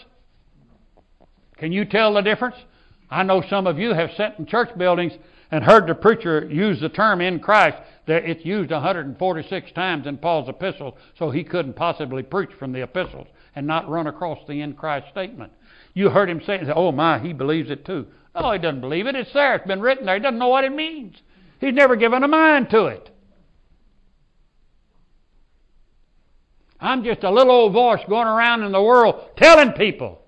Can 1.56 1.72
you 1.72 1.84
tell 1.84 2.14
the 2.14 2.20
difference? 2.20 2.56
I 3.10 3.22
know 3.22 3.42
some 3.48 3.66
of 3.66 3.78
you 3.78 3.94
have 3.94 4.10
sat 4.16 4.38
in 4.38 4.46
church 4.46 4.76
buildings 4.76 5.12
and 5.50 5.64
heard 5.64 5.86
the 5.86 5.94
preacher 5.94 6.46
use 6.50 6.80
the 6.80 6.88
term 6.88 7.20
in 7.20 7.40
Christ. 7.40 7.78
That 8.06 8.24
it's 8.24 8.44
used 8.44 8.70
146 8.70 9.72
times 9.72 10.06
in 10.06 10.18
Paul's 10.18 10.48
epistle, 10.48 10.98
so 11.18 11.30
he 11.30 11.42
couldn't 11.42 11.74
possibly 11.74 12.22
preach 12.22 12.50
from 12.58 12.72
the 12.72 12.82
epistles 12.82 13.28
and 13.56 13.66
not 13.66 13.88
run 13.88 14.06
across 14.06 14.38
the 14.46 14.60
in 14.60 14.74
Christ 14.74 15.06
statement. 15.10 15.52
You 15.94 16.10
heard 16.10 16.28
him 16.28 16.42
say, 16.44 16.60
"Oh 16.74 16.92
my, 16.92 17.18
he 17.18 17.32
believes 17.32 17.70
it 17.70 17.86
too." 17.86 18.06
No, 18.34 18.52
he 18.52 18.58
doesn't 18.58 18.80
believe 18.80 19.06
it. 19.06 19.14
It's 19.14 19.32
there. 19.32 19.54
It's 19.54 19.66
been 19.66 19.80
written 19.80 20.04
there. 20.04 20.16
He 20.16 20.20
doesn't 20.20 20.38
know 20.38 20.48
what 20.48 20.64
it 20.64 20.74
means. 20.74 21.16
He's 21.60 21.72
never 21.72 21.96
given 21.96 22.24
a 22.24 22.28
mind 22.28 22.68
to 22.70 22.86
it. 22.86 23.10
I'm 26.80 27.04
just 27.04 27.22
a 27.22 27.30
little 27.30 27.52
old 27.52 27.72
voice 27.72 28.00
going 28.08 28.26
around 28.26 28.62
in 28.62 28.72
the 28.72 28.82
world 28.82 29.30
telling 29.36 29.72
people 29.72 30.20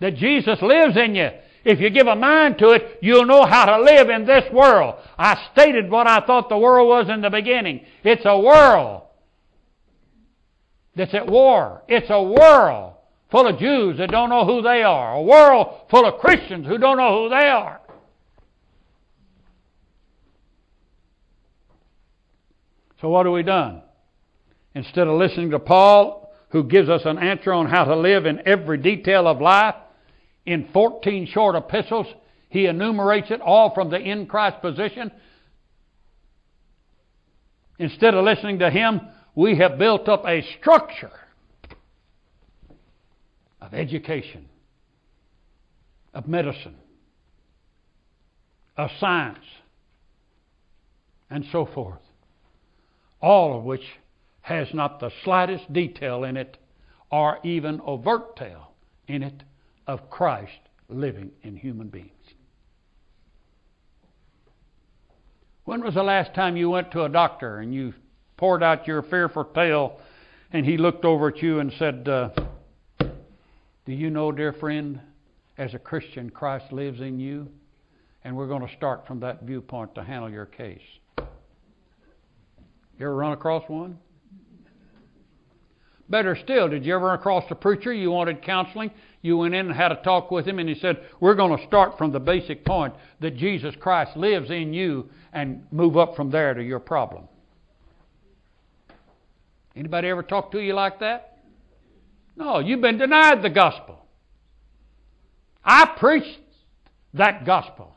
that 0.00 0.16
Jesus 0.16 0.60
lives 0.62 0.96
in 0.96 1.14
you. 1.14 1.30
If 1.64 1.80
you 1.80 1.90
give 1.90 2.06
a 2.06 2.14
mind 2.14 2.58
to 2.58 2.70
it, 2.70 2.98
you'll 3.02 3.26
know 3.26 3.44
how 3.44 3.64
to 3.64 3.82
live 3.82 4.08
in 4.08 4.24
this 4.24 4.44
world. 4.52 4.94
I 5.18 5.48
stated 5.52 5.90
what 5.90 6.06
I 6.06 6.24
thought 6.24 6.48
the 6.48 6.56
world 6.56 6.88
was 6.88 7.08
in 7.08 7.22
the 7.22 7.30
beginning. 7.30 7.84
It's 8.04 8.22
a 8.24 8.38
world 8.38 9.02
that's 10.94 11.12
at 11.12 11.26
war. 11.26 11.82
It's 11.88 12.06
a 12.08 12.22
world 12.22 12.94
full 13.30 13.48
of 13.48 13.58
Jews 13.58 13.98
that 13.98 14.10
don't 14.10 14.30
know 14.30 14.46
who 14.46 14.62
they 14.62 14.82
are. 14.82 15.14
A 15.14 15.22
world 15.22 15.88
full 15.90 16.06
of 16.06 16.20
Christians 16.20 16.66
who 16.66 16.78
don't 16.78 16.98
know 16.98 17.24
who 17.24 17.28
they 17.30 17.48
are. 17.48 17.80
So, 23.00 23.08
what 23.08 23.26
have 23.26 23.32
we 23.32 23.42
done? 23.42 23.82
Instead 24.76 25.08
of 25.08 25.18
listening 25.18 25.52
to 25.52 25.58
Paul, 25.58 26.30
who 26.50 26.62
gives 26.62 26.90
us 26.90 27.00
an 27.06 27.18
answer 27.18 27.50
on 27.50 27.64
how 27.64 27.84
to 27.84 27.96
live 27.96 28.26
in 28.26 28.46
every 28.46 28.76
detail 28.76 29.26
of 29.26 29.40
life, 29.40 29.74
in 30.44 30.68
14 30.70 31.26
short 31.28 31.56
epistles, 31.56 32.06
he 32.50 32.66
enumerates 32.66 33.30
it 33.30 33.40
all 33.40 33.72
from 33.72 33.88
the 33.88 33.98
in 33.98 34.26
Christ 34.26 34.60
position. 34.60 35.10
Instead 37.78 38.12
of 38.12 38.22
listening 38.22 38.58
to 38.58 38.68
him, 38.68 39.00
we 39.34 39.56
have 39.56 39.78
built 39.78 40.10
up 40.10 40.26
a 40.26 40.42
structure 40.58 41.10
of 43.62 43.72
education, 43.72 44.46
of 46.12 46.28
medicine, 46.28 46.76
of 48.76 48.90
science, 49.00 49.38
and 51.30 51.46
so 51.50 51.64
forth 51.64 52.00
all 53.22 53.58
of 53.58 53.64
which 53.64 53.82
has 54.46 54.68
not 54.72 55.00
the 55.00 55.10
slightest 55.24 55.72
detail 55.72 56.22
in 56.22 56.36
it 56.36 56.56
or 57.10 57.40
even 57.42 57.80
overt 57.80 58.36
tale 58.36 58.70
in 59.08 59.24
it 59.24 59.42
of 59.88 60.08
Christ 60.08 60.60
living 60.88 61.32
in 61.42 61.56
human 61.56 61.88
beings. 61.88 62.10
When 65.64 65.82
was 65.82 65.94
the 65.94 66.04
last 66.04 66.32
time 66.32 66.56
you 66.56 66.70
went 66.70 66.92
to 66.92 67.02
a 67.02 67.08
doctor 67.08 67.58
and 67.58 67.74
you 67.74 67.92
poured 68.36 68.62
out 68.62 68.86
your 68.86 69.02
fearful 69.02 69.46
tale 69.46 69.98
and 70.52 70.64
he 70.64 70.76
looked 70.76 71.04
over 71.04 71.26
at 71.26 71.42
you 71.42 71.58
and 71.58 71.72
said, 71.76 72.08
uh, 72.08 72.28
Do 73.00 73.92
you 73.92 74.10
know, 74.10 74.30
dear 74.30 74.52
friend, 74.52 75.00
as 75.58 75.74
a 75.74 75.78
Christian, 75.80 76.30
Christ 76.30 76.72
lives 76.72 77.00
in 77.00 77.18
you? 77.18 77.48
And 78.22 78.36
we're 78.36 78.46
going 78.46 78.64
to 78.64 78.76
start 78.76 79.08
from 79.08 79.18
that 79.20 79.42
viewpoint 79.42 79.96
to 79.96 80.04
handle 80.04 80.30
your 80.30 80.46
case. 80.46 80.78
You 81.18 81.24
ever 83.00 83.16
run 83.16 83.32
across 83.32 83.68
one? 83.68 83.98
Better 86.08 86.36
still, 86.36 86.68
did 86.68 86.86
you 86.86 86.94
ever 86.94 87.06
run 87.06 87.18
across 87.18 87.44
a 87.50 87.54
preacher 87.54 87.92
you 87.92 88.10
wanted 88.10 88.42
counseling? 88.42 88.92
You 89.22 89.38
went 89.38 89.54
in 89.54 89.66
and 89.66 89.74
had 89.74 89.90
a 89.90 89.96
talk 89.96 90.30
with 90.30 90.46
him, 90.46 90.60
and 90.60 90.68
he 90.68 90.76
said, 90.76 91.04
We're 91.18 91.34
going 91.34 91.56
to 91.56 91.66
start 91.66 91.98
from 91.98 92.12
the 92.12 92.20
basic 92.20 92.64
point 92.64 92.94
that 93.20 93.36
Jesus 93.36 93.74
Christ 93.80 94.16
lives 94.16 94.50
in 94.50 94.72
you 94.72 95.10
and 95.32 95.66
move 95.72 95.96
up 95.96 96.14
from 96.14 96.30
there 96.30 96.54
to 96.54 96.62
your 96.62 96.78
problem. 96.78 97.24
Anybody 99.74 100.08
ever 100.08 100.22
talk 100.22 100.52
to 100.52 100.60
you 100.60 100.74
like 100.74 101.00
that? 101.00 101.38
No, 102.36 102.60
you've 102.60 102.80
been 102.80 102.98
denied 102.98 103.42
the 103.42 103.50
gospel. 103.50 104.06
I 105.64 105.86
preached 105.98 106.38
that 107.14 107.44
gospel. 107.44 107.94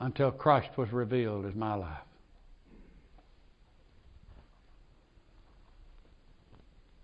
Until 0.00 0.30
Christ 0.30 0.70
was 0.76 0.90
revealed 0.90 1.44
as 1.44 1.54
my 1.54 1.74
life. 1.74 2.07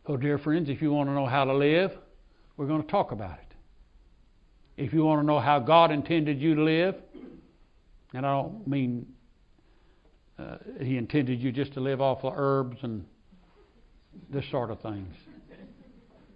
So, 0.06 0.18
dear 0.18 0.36
friends, 0.36 0.68
if 0.68 0.82
you 0.82 0.92
want 0.92 1.08
to 1.08 1.14
know 1.14 1.24
how 1.24 1.46
to 1.46 1.54
live, 1.54 1.90
we're 2.58 2.66
going 2.66 2.82
to 2.82 2.88
talk 2.88 3.12
about 3.12 3.38
it. 3.38 3.56
If 4.76 4.92
you 4.92 5.02
want 5.02 5.22
to 5.22 5.26
know 5.26 5.40
how 5.40 5.58
God 5.60 5.90
intended 5.90 6.40
you 6.40 6.54
to 6.56 6.62
live, 6.62 6.96
and 8.12 8.26
I 8.26 8.30
don't 8.30 8.66
mean 8.68 9.06
uh, 10.38 10.56
He 10.82 10.98
intended 10.98 11.40
you 11.40 11.52
just 11.52 11.72
to 11.74 11.80
live 11.80 12.02
off 12.02 12.22
of 12.22 12.34
herbs 12.36 12.76
and 12.82 13.06
this 14.30 14.44
sort 14.50 14.70
of 14.70 14.80
things. 14.80 15.14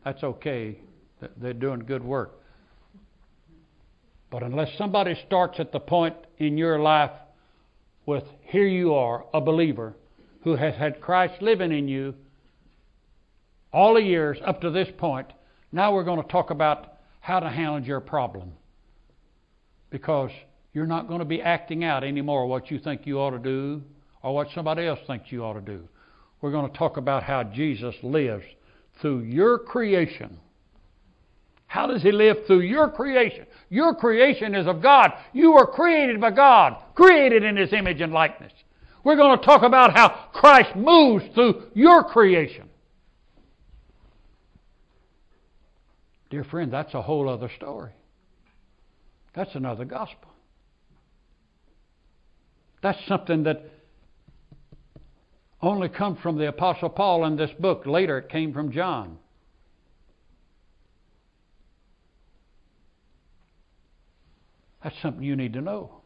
That's 0.03 0.23
okay. 0.23 0.79
They're 1.37 1.53
doing 1.53 1.81
good 1.81 2.03
work. 2.03 2.41
But 4.31 4.43
unless 4.43 4.71
somebody 4.79 5.15
starts 5.27 5.61
at 5.61 5.73
the 5.73 5.81
point 5.81 6.17
in 6.39 6.57
your 6.57 6.79
life 6.79 7.11
with, 8.07 8.25
here 8.41 8.67
you 8.67 8.95
are, 8.95 9.27
a 9.35 9.43
believer 9.43 9.95
who 10.43 10.57
has 10.57 10.75
had 10.77 11.03
Christ 11.03 11.43
living 11.43 11.73
in 11.73 11.87
you 11.87 12.15
all 13.73 13.95
the 13.95 14.03
years 14.03 14.39
up 14.45 14.61
to 14.63 14.71
this 14.71 14.89
point, 14.99 15.29
now 15.73 15.93
we're 15.95 16.05
going 16.05 16.23
to 16.23 16.29
talk 16.29 16.51
about 16.51 16.95
how 17.21 17.41
to 17.41 17.49
handle 17.49 17.81
your 17.81 18.01
problem. 18.01 18.53
Because 19.91 20.31
you're 20.73 20.87
not 20.87 21.09
going 21.09 21.21
to 21.21 21.25
be 21.25 21.43
acting 21.43 21.85
out 21.85 22.05
anymore 22.05 22.47
what 22.47 22.71
you 22.71 22.79
think 22.79 23.07
you 23.07 23.19
ought 23.19 23.31
to 23.31 23.39
do 23.39 23.83
or 24.23 24.35
what 24.35 24.49
somebody 24.55 24.87
else 24.87 25.01
thinks 25.07 25.33
you 25.33 25.45
ought 25.45 25.55
to 25.55 25.61
do. 25.61 25.89
We're 26.41 26.53
going 26.53 26.71
to 26.71 26.79
talk 26.79 26.97
about 26.97 27.23
how 27.23 27.43
Jesus 27.43 27.95
lives 28.03 28.45
through 29.01 29.21
your 29.21 29.59
creation. 29.59 30.39
How 31.67 31.87
does 31.87 32.03
he 32.03 32.13
live 32.13 32.47
through 32.47 32.61
your 32.61 32.91
creation? 32.91 33.47
Your 33.69 33.95
creation 33.95 34.55
is 34.55 34.67
of 34.67 34.83
God. 34.83 35.13
You 35.33 35.53
were 35.53 35.67
created 35.67 36.21
by 36.21 36.31
God, 36.31 36.77
created 36.95 37.43
in 37.43 37.57
his 37.57 37.73
image 37.73 38.01
and 38.01 38.13
likeness. 38.13 38.53
We're 39.05 39.17
going 39.17 39.39
to 39.39 39.45
talk 39.45 39.63
about 39.63 39.97
how 39.97 40.29
Christ 40.33 40.75
moves 40.77 41.25
through 41.35 41.65
your 41.75 42.05
creation. 42.05 42.68
Dear 46.31 46.45
friend, 46.45 46.73
that's 46.73 46.95
a 46.95 47.03
whole 47.03 47.29
other 47.29 47.51
story. 47.57 47.93
That's 49.35 49.55
another 49.55 49.85
gospel. 49.85 50.31
That's 52.83 52.99
something 53.07 53.45
that 53.45 53.63
only 55.61 55.89
comes 55.89 56.19
from 56.21 56.39
the 56.39 56.49
Apostle 56.49 56.91
Paul 56.91 57.25
in 57.25 57.37
this 57.37 57.51
book. 57.59 57.87
Later 57.87 58.19
it 58.19 58.29
came 58.29 58.53
from 58.53 58.73
John. 58.73 59.19
That's 64.83 64.95
something 65.03 65.23
you 65.23 65.35
need 65.35 65.55
to 65.55 65.61
know. 65.61 66.03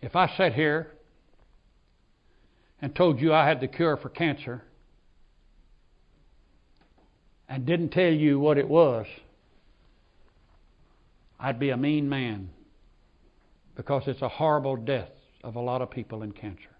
If 0.00 0.16
I 0.16 0.34
sat 0.36 0.52
here 0.52 0.90
and 2.80 2.94
told 2.94 3.20
you 3.20 3.32
I 3.32 3.46
had 3.46 3.60
the 3.60 3.68
cure 3.68 3.96
for 3.96 4.08
cancer 4.08 4.64
and 7.52 7.66
didn't 7.66 7.90
tell 7.90 8.10
you 8.10 8.40
what 8.40 8.56
it 8.56 8.66
was, 8.66 9.04
I'd 11.38 11.58
be 11.58 11.68
a 11.68 11.76
mean 11.76 12.08
man 12.08 12.48
because 13.76 14.04
it's 14.06 14.22
a 14.22 14.28
horrible 14.28 14.74
death 14.74 15.10
of 15.44 15.56
a 15.56 15.60
lot 15.60 15.82
of 15.82 15.90
people 15.90 16.22
in 16.22 16.32
cancer. 16.32 16.70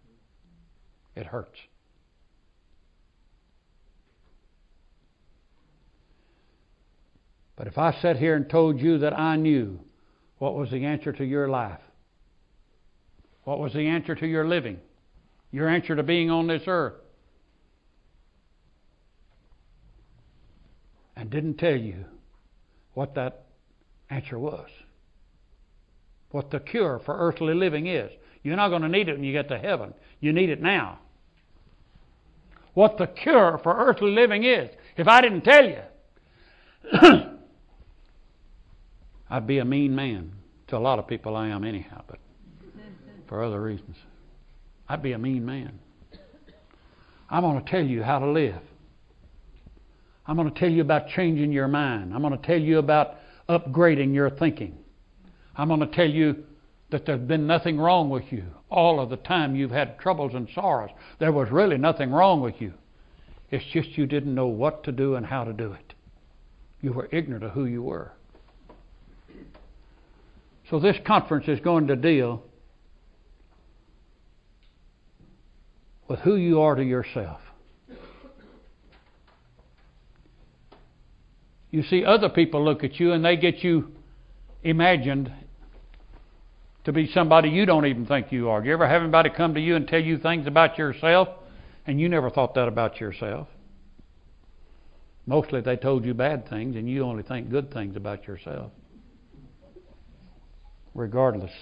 It 1.14 1.26
hurts. 1.26 1.58
But 7.54 7.66
if 7.66 7.76
I 7.76 7.92
sat 8.00 8.16
here 8.16 8.34
and 8.34 8.48
told 8.48 8.80
you 8.80 8.96
that 9.00 9.12
I 9.12 9.36
knew 9.36 9.78
what 10.38 10.54
was 10.54 10.70
the 10.70 10.86
answer 10.86 11.12
to 11.12 11.24
your 11.24 11.48
life, 11.48 11.82
what 13.44 13.58
was 13.58 13.74
the 13.74 13.88
answer 13.88 14.14
to 14.14 14.26
your 14.26 14.48
living, 14.48 14.78
your 15.50 15.68
answer 15.68 15.94
to 15.94 16.02
being 16.02 16.30
on 16.30 16.46
this 16.46 16.62
earth, 16.66 16.94
and 21.22 21.30
didn't 21.30 21.54
tell 21.54 21.76
you 21.76 22.04
what 22.94 23.14
that 23.14 23.44
answer 24.10 24.40
was, 24.40 24.68
what 26.32 26.50
the 26.50 26.58
cure 26.58 27.00
for 27.04 27.16
earthly 27.16 27.54
living 27.54 27.86
is. 27.86 28.10
You're 28.42 28.56
not 28.56 28.70
going 28.70 28.82
to 28.82 28.88
need 28.88 29.08
it 29.08 29.12
when 29.12 29.22
you 29.22 29.32
get 29.32 29.46
to 29.50 29.56
heaven. 29.56 29.94
You 30.18 30.32
need 30.32 30.50
it 30.50 30.60
now. 30.60 30.98
What 32.74 32.98
the 32.98 33.06
cure 33.06 33.60
for 33.62 33.72
earthly 33.72 34.10
living 34.10 34.42
is. 34.42 34.68
If 34.96 35.06
I 35.06 35.20
didn't 35.20 35.42
tell 35.42 35.64
you, 35.64 35.78
I'd 39.30 39.46
be 39.46 39.58
a 39.58 39.64
mean 39.64 39.94
man. 39.94 40.32
To 40.68 40.76
a 40.76 40.78
lot 40.78 40.98
of 40.98 41.06
people, 41.06 41.36
I 41.36 41.50
am 41.50 41.62
anyhow, 41.62 42.02
but 42.08 42.18
for 43.28 43.44
other 43.44 43.62
reasons. 43.62 43.96
I'd 44.88 45.04
be 45.04 45.12
a 45.12 45.18
mean 45.18 45.46
man. 45.46 45.78
I'm 47.30 47.42
going 47.42 47.64
to 47.64 47.70
tell 47.70 47.84
you 47.84 48.02
how 48.02 48.18
to 48.18 48.26
live. 48.26 48.60
I'm 50.26 50.36
going 50.36 50.52
to 50.52 50.58
tell 50.58 50.70
you 50.70 50.82
about 50.82 51.08
changing 51.08 51.52
your 51.52 51.68
mind. 51.68 52.14
I'm 52.14 52.22
going 52.22 52.38
to 52.38 52.46
tell 52.46 52.60
you 52.60 52.78
about 52.78 53.16
upgrading 53.48 54.14
your 54.14 54.30
thinking. 54.30 54.78
I'm 55.56 55.68
going 55.68 55.80
to 55.80 55.86
tell 55.86 56.08
you 56.08 56.44
that 56.90 57.06
there's 57.06 57.20
been 57.20 57.46
nothing 57.46 57.78
wrong 57.78 58.08
with 58.08 58.24
you. 58.30 58.44
All 58.70 59.00
of 59.00 59.10
the 59.10 59.16
time 59.16 59.56
you've 59.56 59.70
had 59.70 59.98
troubles 59.98 60.34
and 60.34 60.48
sorrows. 60.54 60.90
There 61.18 61.32
was 61.32 61.50
really 61.50 61.78
nothing 61.78 62.10
wrong 62.10 62.40
with 62.40 62.60
you. 62.60 62.74
It's 63.50 63.64
just 63.72 63.98
you 63.98 64.06
didn't 64.06 64.34
know 64.34 64.46
what 64.46 64.84
to 64.84 64.92
do 64.92 65.16
and 65.16 65.26
how 65.26 65.44
to 65.44 65.52
do 65.52 65.72
it. 65.72 65.94
You 66.80 66.92
were 66.92 67.08
ignorant 67.12 67.44
of 67.44 67.52
who 67.52 67.66
you 67.66 67.82
were. 67.82 68.12
So 70.70 70.78
this 70.78 70.96
conference 71.06 71.48
is 71.48 71.60
going 71.60 71.88
to 71.88 71.96
deal 71.96 72.42
with 76.08 76.20
who 76.20 76.36
you 76.36 76.60
are 76.60 76.74
to 76.74 76.82
yourself. 76.82 77.40
You 81.72 81.82
see, 81.82 82.04
other 82.04 82.28
people 82.28 82.62
look 82.62 82.84
at 82.84 83.00
you 83.00 83.12
and 83.12 83.24
they 83.24 83.36
get 83.36 83.64
you 83.64 83.92
imagined 84.62 85.32
to 86.84 86.92
be 86.92 87.10
somebody 87.12 87.48
you 87.48 87.64
don't 87.64 87.86
even 87.86 88.04
think 88.06 88.30
you 88.30 88.50
are. 88.50 88.60
Do 88.60 88.68
you 88.68 88.74
ever 88.74 88.86
have 88.86 89.00
anybody 89.00 89.30
come 89.30 89.54
to 89.54 89.60
you 89.60 89.74
and 89.74 89.88
tell 89.88 90.00
you 90.00 90.18
things 90.18 90.46
about 90.46 90.76
yourself 90.76 91.28
and 91.86 91.98
you 91.98 92.10
never 92.10 92.28
thought 92.28 92.54
that 92.54 92.68
about 92.68 93.00
yourself? 93.00 93.48
Mostly 95.24 95.62
they 95.62 95.76
told 95.76 96.04
you 96.04 96.12
bad 96.12 96.46
things 96.48 96.76
and 96.76 96.88
you 96.88 97.04
only 97.04 97.22
think 97.22 97.48
good 97.48 97.72
things 97.72 97.96
about 97.96 98.26
yourself. 98.26 98.70
Regardless. 100.94 101.52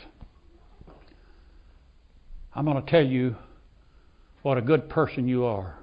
I'm 2.52 2.64
going 2.64 2.84
to 2.84 2.90
tell 2.90 3.06
you 3.06 3.36
what 4.42 4.58
a 4.58 4.62
good 4.62 4.88
person 4.88 5.28
you 5.28 5.44
are. 5.44 5.78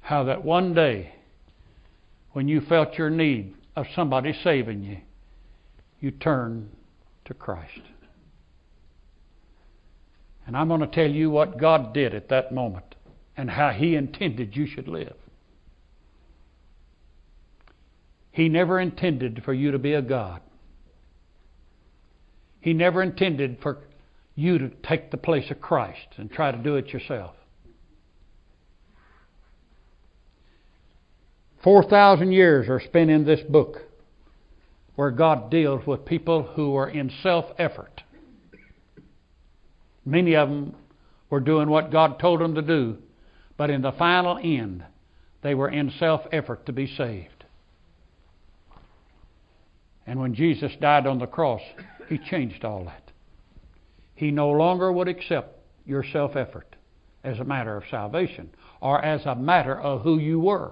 How 0.00 0.24
that 0.24 0.42
one 0.42 0.72
day 0.72 1.15
when 2.36 2.48
you 2.48 2.60
felt 2.60 2.98
your 2.98 3.08
need 3.08 3.54
of 3.76 3.86
somebody 3.94 4.38
saving 4.44 4.82
you, 4.82 4.98
you 6.00 6.10
turned 6.10 6.68
to 7.24 7.32
Christ. 7.32 7.80
And 10.46 10.54
I'm 10.54 10.68
going 10.68 10.82
to 10.82 10.86
tell 10.86 11.10
you 11.10 11.30
what 11.30 11.58
God 11.58 11.94
did 11.94 12.14
at 12.14 12.28
that 12.28 12.52
moment 12.52 12.94
and 13.38 13.48
how 13.48 13.70
He 13.70 13.96
intended 13.96 14.54
you 14.54 14.66
should 14.66 14.86
live. 14.86 15.16
He 18.32 18.50
never 18.50 18.78
intended 18.80 19.40
for 19.42 19.54
you 19.54 19.70
to 19.70 19.78
be 19.78 19.94
a 19.94 20.02
God. 20.02 20.42
He 22.60 22.74
never 22.74 23.02
intended 23.02 23.60
for 23.62 23.78
you 24.34 24.58
to 24.58 24.68
take 24.86 25.10
the 25.10 25.16
place 25.16 25.50
of 25.50 25.62
Christ 25.62 26.08
and 26.18 26.30
try 26.30 26.52
to 26.52 26.58
do 26.58 26.76
it 26.76 26.88
yourself. 26.88 27.34
4,000 31.66 32.30
years 32.30 32.68
are 32.68 32.78
spent 32.78 33.10
in 33.10 33.24
this 33.24 33.40
book 33.40 33.78
where 34.94 35.10
God 35.10 35.50
deals 35.50 35.84
with 35.84 36.04
people 36.04 36.44
who 36.44 36.76
are 36.76 36.88
in 36.88 37.10
self 37.24 37.46
effort. 37.58 38.04
Many 40.04 40.36
of 40.36 40.48
them 40.48 40.76
were 41.28 41.40
doing 41.40 41.68
what 41.68 41.90
God 41.90 42.20
told 42.20 42.40
them 42.40 42.54
to 42.54 42.62
do, 42.62 42.98
but 43.56 43.68
in 43.68 43.82
the 43.82 43.90
final 43.90 44.38
end, 44.38 44.84
they 45.42 45.56
were 45.56 45.68
in 45.68 45.90
self 45.98 46.20
effort 46.30 46.66
to 46.66 46.72
be 46.72 46.86
saved. 46.86 47.44
And 50.06 50.20
when 50.20 50.36
Jesus 50.36 50.70
died 50.80 51.08
on 51.08 51.18
the 51.18 51.26
cross, 51.26 51.62
He 52.08 52.18
changed 52.18 52.64
all 52.64 52.84
that. 52.84 53.10
He 54.14 54.30
no 54.30 54.52
longer 54.52 54.92
would 54.92 55.08
accept 55.08 55.58
your 55.84 56.04
self 56.04 56.36
effort 56.36 56.76
as 57.24 57.40
a 57.40 57.44
matter 57.44 57.76
of 57.76 57.82
salvation 57.90 58.50
or 58.80 59.04
as 59.04 59.26
a 59.26 59.34
matter 59.34 59.76
of 59.76 60.02
who 60.02 60.20
you 60.20 60.38
were. 60.38 60.70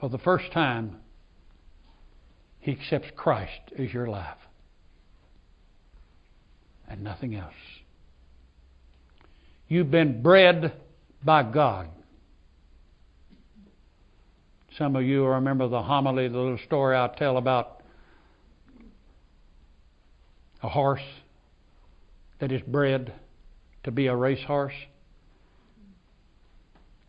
For 0.00 0.08
the 0.08 0.18
first 0.18 0.52
time, 0.52 0.96
he 2.60 2.72
accepts 2.72 3.08
Christ 3.16 3.72
as 3.78 3.92
your 3.92 4.06
life 4.06 4.36
and 6.88 7.02
nothing 7.02 7.34
else. 7.34 7.52
You've 9.68 9.90
been 9.90 10.22
bred 10.22 10.72
by 11.22 11.42
God. 11.42 11.88
Some 14.76 14.96
of 14.96 15.02
you 15.02 15.26
remember 15.26 15.68
the 15.68 15.82
homily, 15.82 16.28
the 16.28 16.38
little 16.38 16.58
story 16.66 16.96
I 16.96 17.08
tell 17.18 17.36
about 17.36 17.82
a 20.62 20.68
horse 20.68 21.02
that 22.40 22.52
is 22.52 22.62
bred 22.62 23.12
to 23.84 23.90
be 23.90 24.06
a 24.06 24.14
racehorse. 24.14 24.74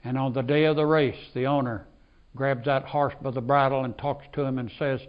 And 0.03 0.17
on 0.17 0.33
the 0.33 0.41
day 0.41 0.65
of 0.65 0.75
the 0.75 0.85
race, 0.85 1.19
the 1.33 1.45
owner 1.45 1.85
grabs 2.35 2.65
that 2.65 2.85
horse 2.85 3.13
by 3.21 3.31
the 3.31 3.41
bridle 3.41 3.83
and 3.83 3.97
talks 3.97 4.25
to 4.33 4.41
him 4.41 4.59
and 4.59 4.71
says, 4.77 5.01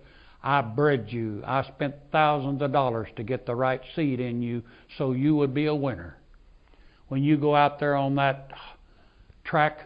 I 0.42 0.62
bred 0.62 1.06
you. 1.09 1.42
I 1.46 1.62
spent 1.64 1.94
thousands 2.11 2.62
of 2.62 2.72
dollars 2.72 3.09
to 3.16 3.22
get 3.22 3.46
the 3.46 3.54
right 3.54 3.80
seed 3.94 4.20
in 4.20 4.42
you 4.42 4.62
so 4.96 5.12
you 5.12 5.37
would 5.37 5.52
be 5.52 5.66
a 5.66 5.74
winner. 5.74 6.16
When 7.09 7.22
you 7.22 7.37
go 7.37 7.54
out 7.54 7.78
there 7.78 7.96
on 7.96 8.14
that 8.16 8.52
track, 9.44 9.80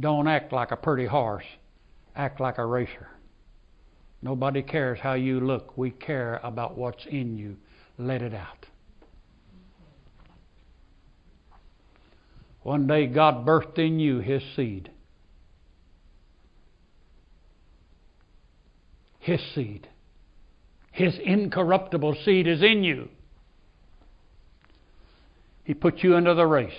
don't 0.00 0.28
act 0.28 0.52
like 0.52 0.70
a 0.70 0.76
pretty 0.76 1.06
horse, 1.06 1.44
act 2.16 2.40
like 2.40 2.58
a 2.58 2.64
racer. 2.64 3.08
Nobody 4.22 4.62
cares 4.62 5.00
how 5.00 5.14
you 5.14 5.40
look. 5.40 5.76
We 5.76 5.90
care 5.90 6.40
about 6.44 6.78
what's 6.78 7.04
in 7.06 7.36
you. 7.36 7.56
Let 7.98 8.22
it 8.22 8.32
out. 8.32 8.66
One 12.62 12.86
day 12.86 13.08
God 13.08 13.44
birthed 13.44 13.78
in 13.78 13.98
you 13.98 14.20
His 14.20 14.42
seed. 14.54 14.90
His 19.22 19.40
seed. 19.54 19.88
His 20.90 21.16
incorruptible 21.24 22.16
seed 22.24 22.48
is 22.48 22.60
in 22.60 22.82
you. 22.82 23.08
He 25.62 25.74
put 25.74 26.02
you 26.02 26.16
into 26.16 26.34
the 26.34 26.44
race. 26.44 26.72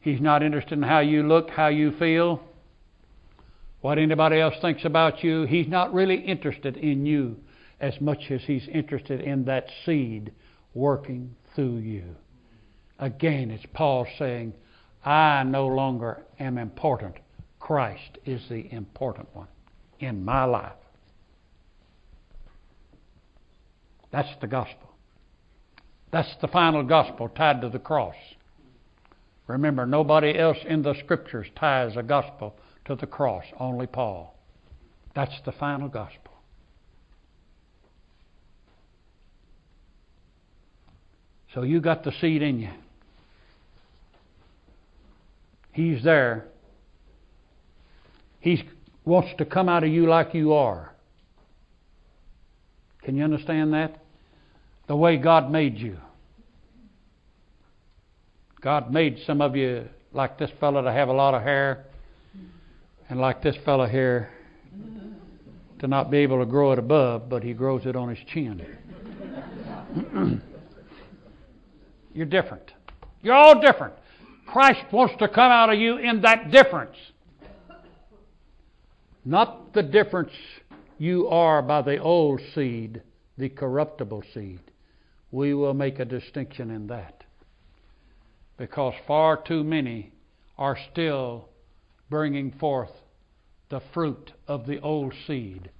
He's 0.00 0.22
not 0.22 0.42
interested 0.42 0.72
in 0.72 0.82
how 0.82 1.00
you 1.00 1.22
look, 1.22 1.50
how 1.50 1.68
you 1.68 1.92
feel, 1.98 2.40
what 3.82 3.98
anybody 3.98 4.40
else 4.40 4.54
thinks 4.62 4.86
about 4.86 5.22
you. 5.22 5.44
He's 5.44 5.68
not 5.68 5.92
really 5.92 6.16
interested 6.16 6.78
in 6.78 7.04
you 7.04 7.36
as 7.78 8.00
much 8.00 8.30
as 8.30 8.40
he's 8.46 8.66
interested 8.68 9.20
in 9.20 9.44
that 9.44 9.66
seed 9.84 10.32
working 10.72 11.36
through 11.54 11.76
you. 11.76 12.16
Again, 12.98 13.50
it's 13.50 13.66
Paul 13.74 14.06
saying, 14.18 14.54
I 15.04 15.42
no 15.42 15.66
longer 15.66 16.22
am 16.38 16.58
important. 16.58 17.16
Christ 17.60 18.18
is 18.24 18.42
the 18.48 18.72
important 18.72 19.28
one 19.34 19.48
in 20.00 20.24
my 20.24 20.44
life. 20.44 20.72
That's 24.10 24.34
the 24.40 24.46
gospel. 24.46 24.90
That's 26.12 26.34
the 26.40 26.48
final 26.48 26.84
gospel 26.84 27.28
tied 27.28 27.60
to 27.62 27.68
the 27.68 27.78
cross. 27.78 28.14
Remember, 29.46 29.84
nobody 29.84 30.38
else 30.38 30.58
in 30.66 30.82
the 30.82 30.94
scriptures 31.02 31.48
ties 31.56 31.96
a 31.96 32.02
gospel 32.02 32.54
to 32.86 32.94
the 32.94 33.06
cross, 33.06 33.44
only 33.58 33.86
Paul. 33.86 34.34
That's 35.14 35.34
the 35.44 35.52
final 35.52 35.88
gospel. 35.88 36.32
So 41.52 41.62
you 41.62 41.80
got 41.80 42.04
the 42.04 42.12
seed 42.20 42.42
in 42.42 42.60
you. 42.60 42.70
He's 45.74 46.02
there. 46.04 46.46
He 48.40 48.64
wants 49.04 49.30
to 49.38 49.44
come 49.44 49.68
out 49.68 49.82
of 49.82 49.90
you 49.90 50.06
like 50.06 50.32
you 50.32 50.52
are. 50.54 50.94
Can 53.02 53.16
you 53.16 53.24
understand 53.24 53.74
that? 53.74 53.98
The 54.86 54.96
way 54.96 55.16
God 55.16 55.50
made 55.50 55.76
you. 55.76 55.98
God 58.60 58.92
made 58.92 59.18
some 59.26 59.40
of 59.42 59.56
you 59.56 59.88
like 60.12 60.38
this 60.38 60.50
fellow 60.60 60.80
to 60.80 60.92
have 60.92 61.08
a 61.08 61.12
lot 61.12 61.34
of 61.34 61.42
hair, 61.42 61.84
and 63.08 63.20
like 63.20 63.42
this 63.42 63.56
fellow 63.64 63.86
here 63.86 64.30
to 65.80 65.88
not 65.88 66.10
be 66.10 66.18
able 66.18 66.38
to 66.38 66.46
grow 66.46 66.72
it 66.72 66.78
above, 66.78 67.28
but 67.28 67.42
he 67.42 67.52
grows 67.52 67.84
it 67.84 67.96
on 67.96 68.08
his 68.08 68.18
chin. 68.32 68.64
You're 72.14 72.26
different. 72.26 72.70
You're 73.22 73.34
all 73.34 73.60
different. 73.60 73.94
Christ 74.46 74.92
wants 74.92 75.14
to 75.18 75.28
come 75.28 75.50
out 75.50 75.72
of 75.72 75.78
you 75.78 75.96
in 75.96 76.22
that 76.22 76.50
difference. 76.50 76.96
Not 79.24 79.72
the 79.72 79.82
difference 79.82 80.32
you 80.98 81.28
are 81.28 81.62
by 81.62 81.82
the 81.82 81.98
old 81.98 82.40
seed, 82.54 83.02
the 83.38 83.48
corruptible 83.48 84.22
seed. 84.32 84.60
We 85.30 85.54
will 85.54 85.74
make 85.74 85.98
a 85.98 86.04
distinction 86.04 86.70
in 86.70 86.86
that. 86.88 87.24
Because 88.56 88.94
far 89.06 89.42
too 89.42 89.64
many 89.64 90.12
are 90.56 90.78
still 90.92 91.48
bringing 92.08 92.52
forth 92.52 92.92
the 93.70 93.80
fruit 93.92 94.32
of 94.46 94.66
the 94.66 94.80
old 94.80 95.12
seed. 95.26 95.70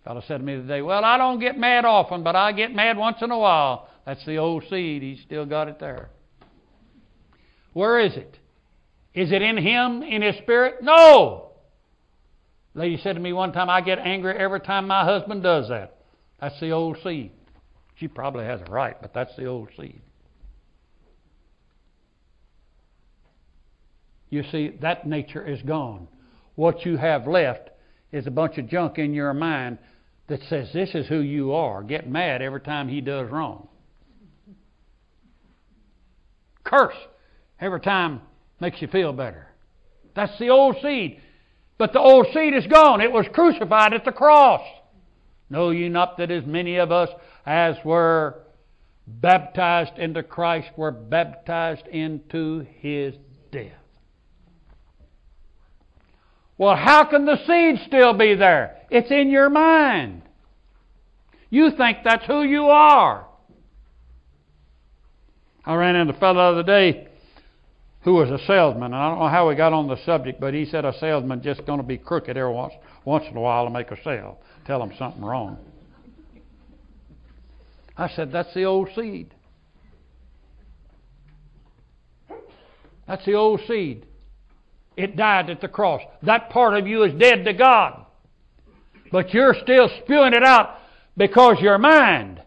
A 0.00 0.04
fellow 0.04 0.22
said 0.26 0.38
to 0.38 0.44
me 0.44 0.54
today, 0.54 0.82
Well, 0.82 1.04
I 1.04 1.16
don't 1.16 1.40
get 1.40 1.58
mad 1.58 1.84
often, 1.84 2.22
but 2.22 2.36
I 2.36 2.52
get 2.52 2.74
mad 2.74 2.96
once 2.96 3.16
in 3.22 3.30
a 3.30 3.38
while. 3.38 3.88
That's 4.06 4.24
the 4.26 4.36
old 4.36 4.64
seed. 4.68 5.02
He's 5.02 5.20
still 5.22 5.46
got 5.46 5.68
it 5.68 5.80
there. 5.80 6.10
Where 7.72 8.00
is 8.00 8.16
it? 8.16 8.38
Is 9.14 9.32
it 9.32 9.42
in 9.42 9.56
him, 9.56 10.02
in 10.02 10.22
his 10.22 10.36
spirit? 10.36 10.82
No. 10.82 11.52
Lady 12.74 12.98
said 13.02 13.14
to 13.14 13.20
me 13.20 13.32
one 13.32 13.52
time, 13.52 13.68
I 13.68 13.80
get 13.82 13.98
angry 13.98 14.34
every 14.34 14.60
time 14.60 14.86
my 14.86 15.04
husband 15.04 15.42
does 15.42 15.68
that. 15.68 15.98
That's 16.40 16.58
the 16.60 16.70
old 16.70 16.98
seed. 17.02 17.32
She 17.96 18.08
probably 18.08 18.44
has 18.44 18.60
a 18.60 18.70
right, 18.70 18.96
but 19.00 19.12
that's 19.12 19.36
the 19.36 19.46
old 19.46 19.68
seed. 19.76 20.00
You 24.30 24.42
see, 24.50 24.78
that 24.80 25.06
nature 25.06 25.46
is 25.46 25.60
gone. 25.60 26.08
What 26.54 26.86
you 26.86 26.96
have 26.96 27.26
left 27.26 27.68
is 28.12 28.26
a 28.26 28.30
bunch 28.30 28.56
of 28.56 28.68
junk 28.68 28.98
in 28.98 29.12
your 29.12 29.34
mind 29.34 29.78
that 30.28 30.40
says 30.48 30.70
this 30.72 30.94
is 30.94 31.06
who 31.06 31.20
you 31.20 31.52
are. 31.52 31.82
Get 31.82 32.08
mad 32.08 32.40
every 32.40 32.62
time 32.62 32.88
he 32.88 33.02
does 33.02 33.30
wrong. 33.30 33.68
Curse 36.64 36.96
every 37.62 37.80
time 37.80 38.20
makes 38.60 38.82
you 38.82 38.88
feel 38.88 39.12
better. 39.12 39.46
That's 40.14 40.38
the 40.38 40.50
old 40.50 40.76
seed. 40.82 41.20
But 41.78 41.92
the 41.92 42.00
old 42.00 42.26
seed 42.34 42.54
is 42.54 42.66
gone. 42.66 43.00
It 43.00 43.10
was 43.10 43.26
crucified 43.32 43.94
at 43.94 44.04
the 44.04 44.12
cross. 44.12 44.60
Know 45.48 45.70
ye 45.70 45.88
not 45.88 46.18
that 46.18 46.30
as 46.30 46.44
many 46.44 46.76
of 46.76 46.92
us 46.92 47.08
as 47.46 47.76
were 47.84 48.42
baptized 49.06 49.98
into 49.98 50.22
Christ 50.22 50.68
were 50.76 50.90
baptized 50.90 51.86
into 51.86 52.66
his 52.80 53.14
death? 53.50 53.72
Well, 56.58 56.76
how 56.76 57.04
can 57.04 57.24
the 57.24 57.38
seed 57.46 57.84
still 57.86 58.12
be 58.14 58.34
there? 58.34 58.76
It's 58.90 59.10
in 59.10 59.30
your 59.30 59.50
mind. 59.50 60.22
You 61.50 61.70
think 61.76 61.98
that's 62.04 62.24
who 62.26 62.42
you 62.42 62.66
are. 62.66 63.26
I 65.64 65.74
ran 65.74 65.96
into 65.96 66.14
a 66.14 66.18
fellow 66.18 66.54
the 66.54 66.60
other 66.60 66.62
day 66.62 67.08
who 68.02 68.14
was 68.14 68.30
a 68.30 68.38
salesman. 68.46 68.84
And 68.84 68.94
I 68.94 69.08
don't 69.10 69.18
know 69.18 69.28
how 69.28 69.48
we 69.48 69.54
got 69.54 69.72
on 69.72 69.88
the 69.88 70.02
subject, 70.04 70.40
but 70.40 70.54
he 70.54 70.64
said 70.64 70.84
a 70.84 70.96
salesman 70.98 71.42
just 71.42 71.64
going 71.66 71.78
to 71.78 71.86
be 71.86 71.98
crooked 71.98 72.36
every 72.36 72.52
once, 72.52 72.74
once 73.04 73.24
in 73.30 73.36
a 73.36 73.40
while 73.40 73.64
to 73.64 73.70
make 73.70 73.90
a 73.90 74.02
sale. 74.02 74.38
Tell 74.66 74.82
him 74.82 74.92
something 74.98 75.22
wrong. 75.22 75.58
I 77.96 78.08
said, 78.08 78.32
that's 78.32 78.52
the 78.54 78.64
old 78.64 78.88
seed. 78.94 79.34
That's 83.06 83.24
the 83.24 83.34
old 83.34 83.60
seed. 83.68 84.06
It 84.96 85.16
died 85.16 85.50
at 85.50 85.60
the 85.60 85.68
cross. 85.68 86.02
That 86.22 86.50
part 86.50 86.76
of 86.76 86.86
you 86.86 87.02
is 87.04 87.14
dead 87.14 87.44
to 87.44 87.52
God. 87.52 88.06
But 89.10 89.34
you're 89.34 89.54
still 89.62 89.90
spewing 90.02 90.32
it 90.32 90.42
out 90.42 90.78
because 91.16 91.58
your 91.60 91.78
mind 91.78 92.42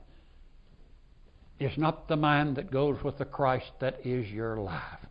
is 1.59 1.77
not 1.77 2.07
the 2.07 2.15
mind 2.15 2.55
that 2.57 2.71
goes 2.71 3.01
with 3.03 3.17
the 3.17 3.25
Christ 3.25 3.71
that 3.79 4.05
is 4.05 4.27
your 4.29 4.57
life. 4.57 5.04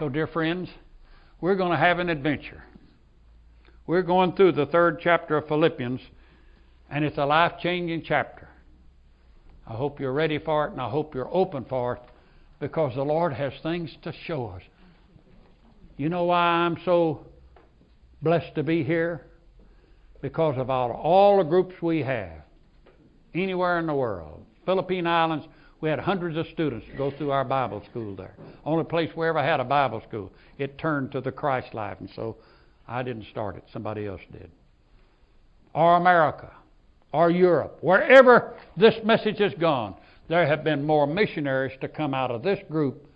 So, 0.00 0.08
dear 0.08 0.26
friends, 0.26 0.70
we're 1.42 1.56
going 1.56 1.72
to 1.72 1.76
have 1.76 1.98
an 1.98 2.08
adventure. 2.08 2.64
We're 3.86 4.00
going 4.00 4.32
through 4.32 4.52
the 4.52 4.64
third 4.64 4.98
chapter 5.02 5.36
of 5.36 5.46
Philippians, 5.46 6.00
and 6.90 7.04
it's 7.04 7.18
a 7.18 7.26
life 7.26 7.60
changing 7.60 8.04
chapter. 8.06 8.48
I 9.66 9.74
hope 9.74 10.00
you're 10.00 10.14
ready 10.14 10.38
for 10.38 10.66
it, 10.66 10.72
and 10.72 10.80
I 10.80 10.88
hope 10.88 11.14
you're 11.14 11.28
open 11.30 11.66
for 11.66 11.96
it 11.96 12.02
because 12.60 12.94
the 12.94 13.02
Lord 13.02 13.34
has 13.34 13.52
things 13.62 13.94
to 14.00 14.14
show 14.24 14.46
us. 14.46 14.62
You 15.98 16.08
know 16.08 16.24
why 16.24 16.46
I'm 16.46 16.78
so 16.86 17.26
blessed 18.22 18.54
to 18.54 18.62
be 18.62 18.82
here? 18.82 19.26
Because 20.22 20.56
of 20.56 20.70
all, 20.70 20.92
all 20.92 21.36
the 21.36 21.44
groups 21.44 21.74
we 21.82 22.00
have, 22.04 22.40
anywhere 23.34 23.78
in 23.78 23.86
the 23.86 23.94
world. 23.94 24.46
Philippine 24.64 25.06
Islands, 25.06 25.46
we 25.80 25.88
had 25.88 25.98
hundreds 25.98 26.36
of 26.36 26.46
students 26.48 26.86
go 26.96 27.10
through 27.10 27.30
our 27.30 27.44
Bible 27.44 27.82
school 27.90 28.14
there. 28.14 28.34
Only 28.64 28.84
place 28.84 29.10
we 29.16 29.26
ever 29.26 29.42
had 29.42 29.60
a 29.60 29.64
Bible 29.64 30.02
school. 30.06 30.30
It 30.58 30.78
turned 30.78 31.12
to 31.12 31.20
the 31.20 31.32
Christ 31.32 31.72
life, 31.72 31.96
and 32.00 32.10
so 32.14 32.36
I 32.86 33.02
didn't 33.02 33.26
start 33.30 33.56
it, 33.56 33.64
somebody 33.72 34.06
else 34.06 34.20
did. 34.30 34.50
Or 35.74 35.96
America, 35.96 36.50
or 37.12 37.30
Europe, 37.30 37.78
wherever 37.80 38.54
this 38.76 38.94
message 39.04 39.38
has 39.38 39.54
gone, 39.54 39.94
there 40.28 40.46
have 40.46 40.62
been 40.62 40.84
more 40.84 41.06
missionaries 41.06 41.76
to 41.80 41.88
come 41.88 42.14
out 42.14 42.30
of 42.30 42.42
this 42.42 42.60
group 42.68 43.06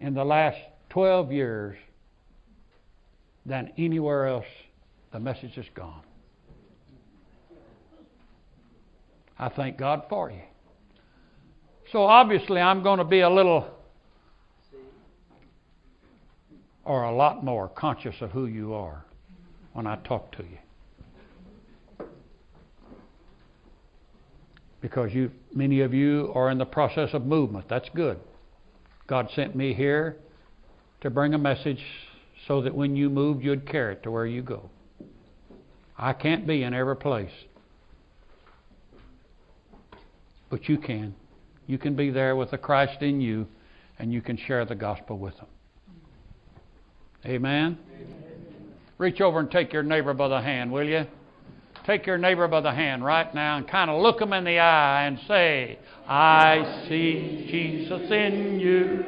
in 0.00 0.14
the 0.14 0.24
last 0.24 0.58
12 0.90 1.30
years 1.30 1.78
than 3.46 3.72
anywhere 3.78 4.26
else 4.26 4.46
the 5.12 5.20
message 5.20 5.54
has 5.54 5.66
gone. 5.74 6.02
I 9.38 9.48
thank 9.48 9.76
God 9.76 10.04
for 10.08 10.30
you. 10.30 10.42
So 11.92 12.04
obviously, 12.04 12.58
I'm 12.58 12.82
going 12.82 12.98
to 12.98 13.04
be 13.04 13.20
a 13.20 13.28
little 13.28 13.68
or 16.84 17.04
a 17.04 17.14
lot 17.14 17.44
more 17.44 17.68
conscious 17.68 18.14
of 18.22 18.30
who 18.30 18.46
you 18.46 18.72
are 18.72 19.04
when 19.74 19.86
I 19.86 19.96
talk 19.96 20.32
to 20.32 20.42
you. 20.42 22.06
Because 24.80 25.12
you, 25.12 25.30
many 25.54 25.80
of 25.80 25.92
you 25.92 26.32
are 26.34 26.50
in 26.50 26.56
the 26.56 26.64
process 26.64 27.10
of 27.12 27.26
movement. 27.26 27.66
That's 27.68 27.88
good. 27.94 28.18
God 29.06 29.28
sent 29.36 29.54
me 29.54 29.74
here 29.74 30.16
to 31.02 31.10
bring 31.10 31.34
a 31.34 31.38
message 31.38 31.84
so 32.48 32.62
that 32.62 32.74
when 32.74 32.96
you 32.96 33.10
move, 33.10 33.44
you'd 33.44 33.70
carry 33.70 33.92
it 33.92 34.02
to 34.04 34.10
where 34.10 34.26
you 34.26 34.40
go. 34.40 34.70
I 35.98 36.14
can't 36.14 36.46
be 36.46 36.62
in 36.62 36.72
every 36.72 36.96
place, 36.96 37.30
but 40.48 40.68
you 40.70 40.78
can. 40.78 41.14
You 41.66 41.78
can 41.78 41.94
be 41.94 42.10
there 42.10 42.36
with 42.36 42.50
the 42.50 42.58
Christ 42.58 43.02
in 43.02 43.20
you, 43.20 43.46
and 43.98 44.12
you 44.12 44.20
can 44.20 44.36
share 44.36 44.64
the 44.64 44.74
gospel 44.74 45.18
with 45.18 45.36
them. 45.36 45.46
Amen? 47.24 47.78
Amen? 47.94 48.18
Reach 48.98 49.20
over 49.20 49.38
and 49.38 49.50
take 49.50 49.72
your 49.72 49.82
neighbor 49.82 50.14
by 50.14 50.28
the 50.28 50.40
hand, 50.40 50.72
will 50.72 50.86
you? 50.86 51.06
Take 51.86 52.06
your 52.06 52.18
neighbor 52.18 52.46
by 52.46 52.60
the 52.60 52.72
hand 52.72 53.04
right 53.04 53.32
now 53.34 53.56
and 53.56 53.66
kind 53.66 53.90
of 53.90 54.00
look 54.00 54.20
him 54.20 54.32
in 54.32 54.44
the 54.44 54.58
eye 54.58 55.04
and 55.04 55.18
say, 55.26 55.78
I 56.06 56.86
see 56.88 57.46
Jesus 57.50 58.10
in 58.10 58.60
you. 58.60 59.04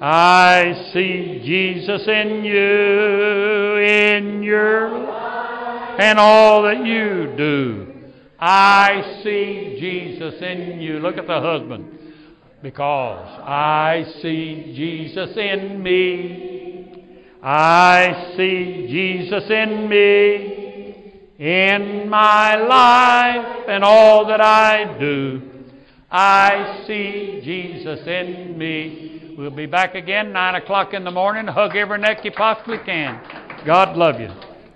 I 0.00 0.90
see 0.92 1.42
Jesus 1.44 2.06
in 2.06 2.44
you, 2.44 3.76
in 3.76 4.42
your 4.42 4.90
life, 4.90 6.00
and 6.00 6.18
all 6.18 6.62
that 6.62 6.84
you 6.84 7.34
do. 7.36 7.97
I 8.40 9.20
see 9.22 9.76
Jesus 9.80 10.40
in 10.40 10.80
you. 10.80 11.00
Look 11.00 11.16
at 11.16 11.26
the 11.26 11.40
husband. 11.40 11.98
Because 12.62 13.40
I 13.44 14.04
see 14.20 14.72
Jesus 14.76 15.36
in 15.36 15.82
me. 15.82 17.06
I 17.42 18.34
see 18.36 18.86
Jesus 18.88 19.48
in 19.50 19.88
me. 19.88 20.54
In 21.38 22.08
my 22.08 22.56
life 22.56 23.68
and 23.68 23.84
all 23.84 24.26
that 24.26 24.40
I 24.40 24.98
do. 24.98 25.42
I 26.10 26.84
see 26.86 27.40
Jesus 27.44 28.06
in 28.06 28.58
me. 28.58 29.34
We'll 29.38 29.50
be 29.50 29.66
back 29.66 29.94
again 29.94 30.32
9 30.32 30.54
o'clock 30.56 30.94
in 30.94 31.04
the 31.04 31.12
morning. 31.12 31.46
Hug 31.46 31.76
every 31.76 31.98
neck 31.98 32.24
you 32.24 32.32
possibly 32.32 32.78
can. 32.78 33.20
God 33.64 33.96
love 33.96 34.18
you. 34.18 34.30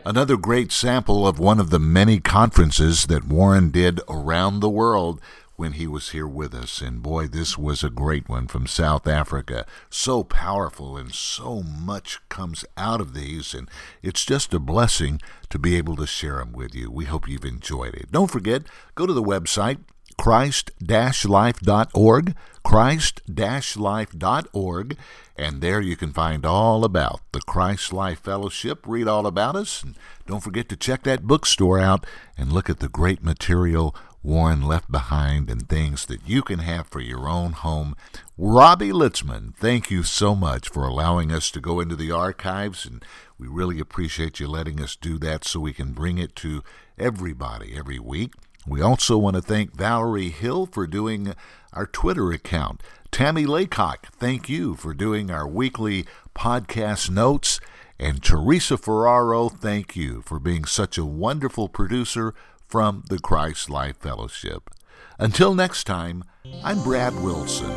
Another 0.05 0.37
great 0.37 0.73
sample 0.73 1.29
of 1.29 1.39
one 1.39 1.61
of 1.61 1.71
the 1.71 1.79
many 1.79 2.19
conferences 2.19 3.07
that 3.07 3.25
Warren 3.25 3.71
did 3.71 4.01
around 4.09 4.59
the 4.59 4.69
world 4.69 5.21
when 5.55 5.75
he 5.75 5.87
was 5.87 6.11
here 6.11 6.27
with 6.27 6.55
us. 6.55 6.81
And 6.81 7.01
boy, 7.01 7.29
this 7.29 7.57
was 7.57 7.85
a 7.85 7.91
great 7.91 8.29
one 8.29 8.49
from 8.49 8.67
South 8.67 9.07
Africa. 9.07 9.65
So 9.91 10.25
powerful 10.25 10.97
and 10.97 11.15
so 11.15 11.63
much 11.63 12.19
comes 12.29 12.65
out 12.77 13.01
of 13.01 13.15
these. 13.15 13.55
And 13.55 13.71
it's 14.03 14.25
just 14.25 14.53
a 14.53 14.59
blessing 14.59 15.21
to 15.51 15.59
be 15.59 15.77
able 15.77 15.95
to 15.95 16.07
share 16.09 16.39
them 16.39 16.53
with 16.53 16.75
you. 16.75 16.91
We 16.91 17.05
hope 17.05 17.29
you've 17.29 17.45
enjoyed 17.45 17.95
it. 17.95 18.11
Don't 18.11 18.31
forget, 18.31 18.63
go 18.97 19.07
to 19.07 19.13
the 19.13 19.23
website, 19.23 19.79
christ-life.org, 20.19 22.35
christ-life.org, 22.65 24.97
and 25.37 25.61
there 25.61 25.81
you 25.81 25.97
can 25.97 26.13
find 26.13 26.47
all 26.47 26.85
about 26.85 27.21
the 27.33 27.41
Christ 27.41 27.93
Life 27.93 28.21
Fellowship, 28.21 28.87
read 28.87 29.09
all 29.09 29.27
about 29.27 29.57
us, 29.57 29.83
and 29.83 29.97
don't 30.27 30.43
forget 30.43 30.69
to 30.69 30.77
check 30.77 31.03
that 31.05 31.27
bookstore 31.27 31.79
out 31.79 32.07
and 32.37 32.53
look 32.53 32.69
at 32.71 32.81
the 32.81 32.89
great 32.89 33.23
material 33.23 33.95
Warren 34.25 34.63
left 34.63 34.91
behind 34.91 35.51
and 35.51 35.69
things 35.69 36.07
that 36.07 36.29
you 36.29 36.43
can 36.43 36.61
have 36.61 36.87
for 36.87 37.01
your 37.01 37.29
own 37.29 37.53
home. 37.53 37.97
Robbie 38.39 38.93
Litzman, 38.93 39.55
thank 39.57 39.91
you 39.91 40.05
so 40.05 40.37
much 40.37 40.69
for 40.69 40.85
allowing 40.85 41.33
us 41.33 41.51
to 41.51 41.61
go 41.61 41.81
into 41.81 41.97
the 41.97 42.13
archives, 42.13 42.87
and 42.87 43.05
we 43.37 43.49
really 43.49 43.81
appreciate 43.81 44.39
you 44.39 44.47
letting 44.47 44.81
us 44.81 44.95
do 44.95 45.19
that 45.19 45.45
so 45.45 45.59
we 45.59 45.73
can 45.73 45.93
bring 45.93 46.19
it 46.19 46.37
to 46.37 46.63
everybody 46.99 47.75
every 47.77 47.99
week. 47.99 48.35
We 48.67 48.81
also 48.81 49.19
want 49.19 49.37
to 49.37 49.43
thank 49.43 49.75
Valerie 49.75 50.31
Hill 50.31 50.67
for 50.67 50.87
doing 50.87 51.35
our 51.73 51.87
Twitter 51.87 52.31
account. 52.31 52.83
Tammy 53.11 53.45
Laycock, 53.45 54.09
thank 54.13 54.49
you 54.49 54.75
for 54.75 54.95
doing 54.95 55.31
our 55.31 55.47
weekly 55.47 56.07
podcast 56.35 57.11
notes. 57.11 57.61
And 57.99 58.23
Teresa 58.23 58.77
Ferraro, 58.77 59.49
thank 59.49 59.97
you 59.97 60.23
for 60.23 60.39
being 60.39 60.65
such 60.65 60.97
a 60.97 61.05
wonderful 61.05 61.69
producer 61.69 62.35
from 62.67 63.05
the 63.09 63.19
Christ 63.19 63.69
Life 63.69 63.99
Fellowship. 63.99 64.71
Until 65.19 65.55
next 65.55 65.85
time, 65.85 66.25
I'm 66.65 66.83
Brad 66.83 67.15
Wilson, 67.23 67.71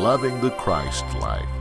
loving 0.00 0.40
the 0.40 0.50
Christ 0.50 1.04
life. 1.20 1.55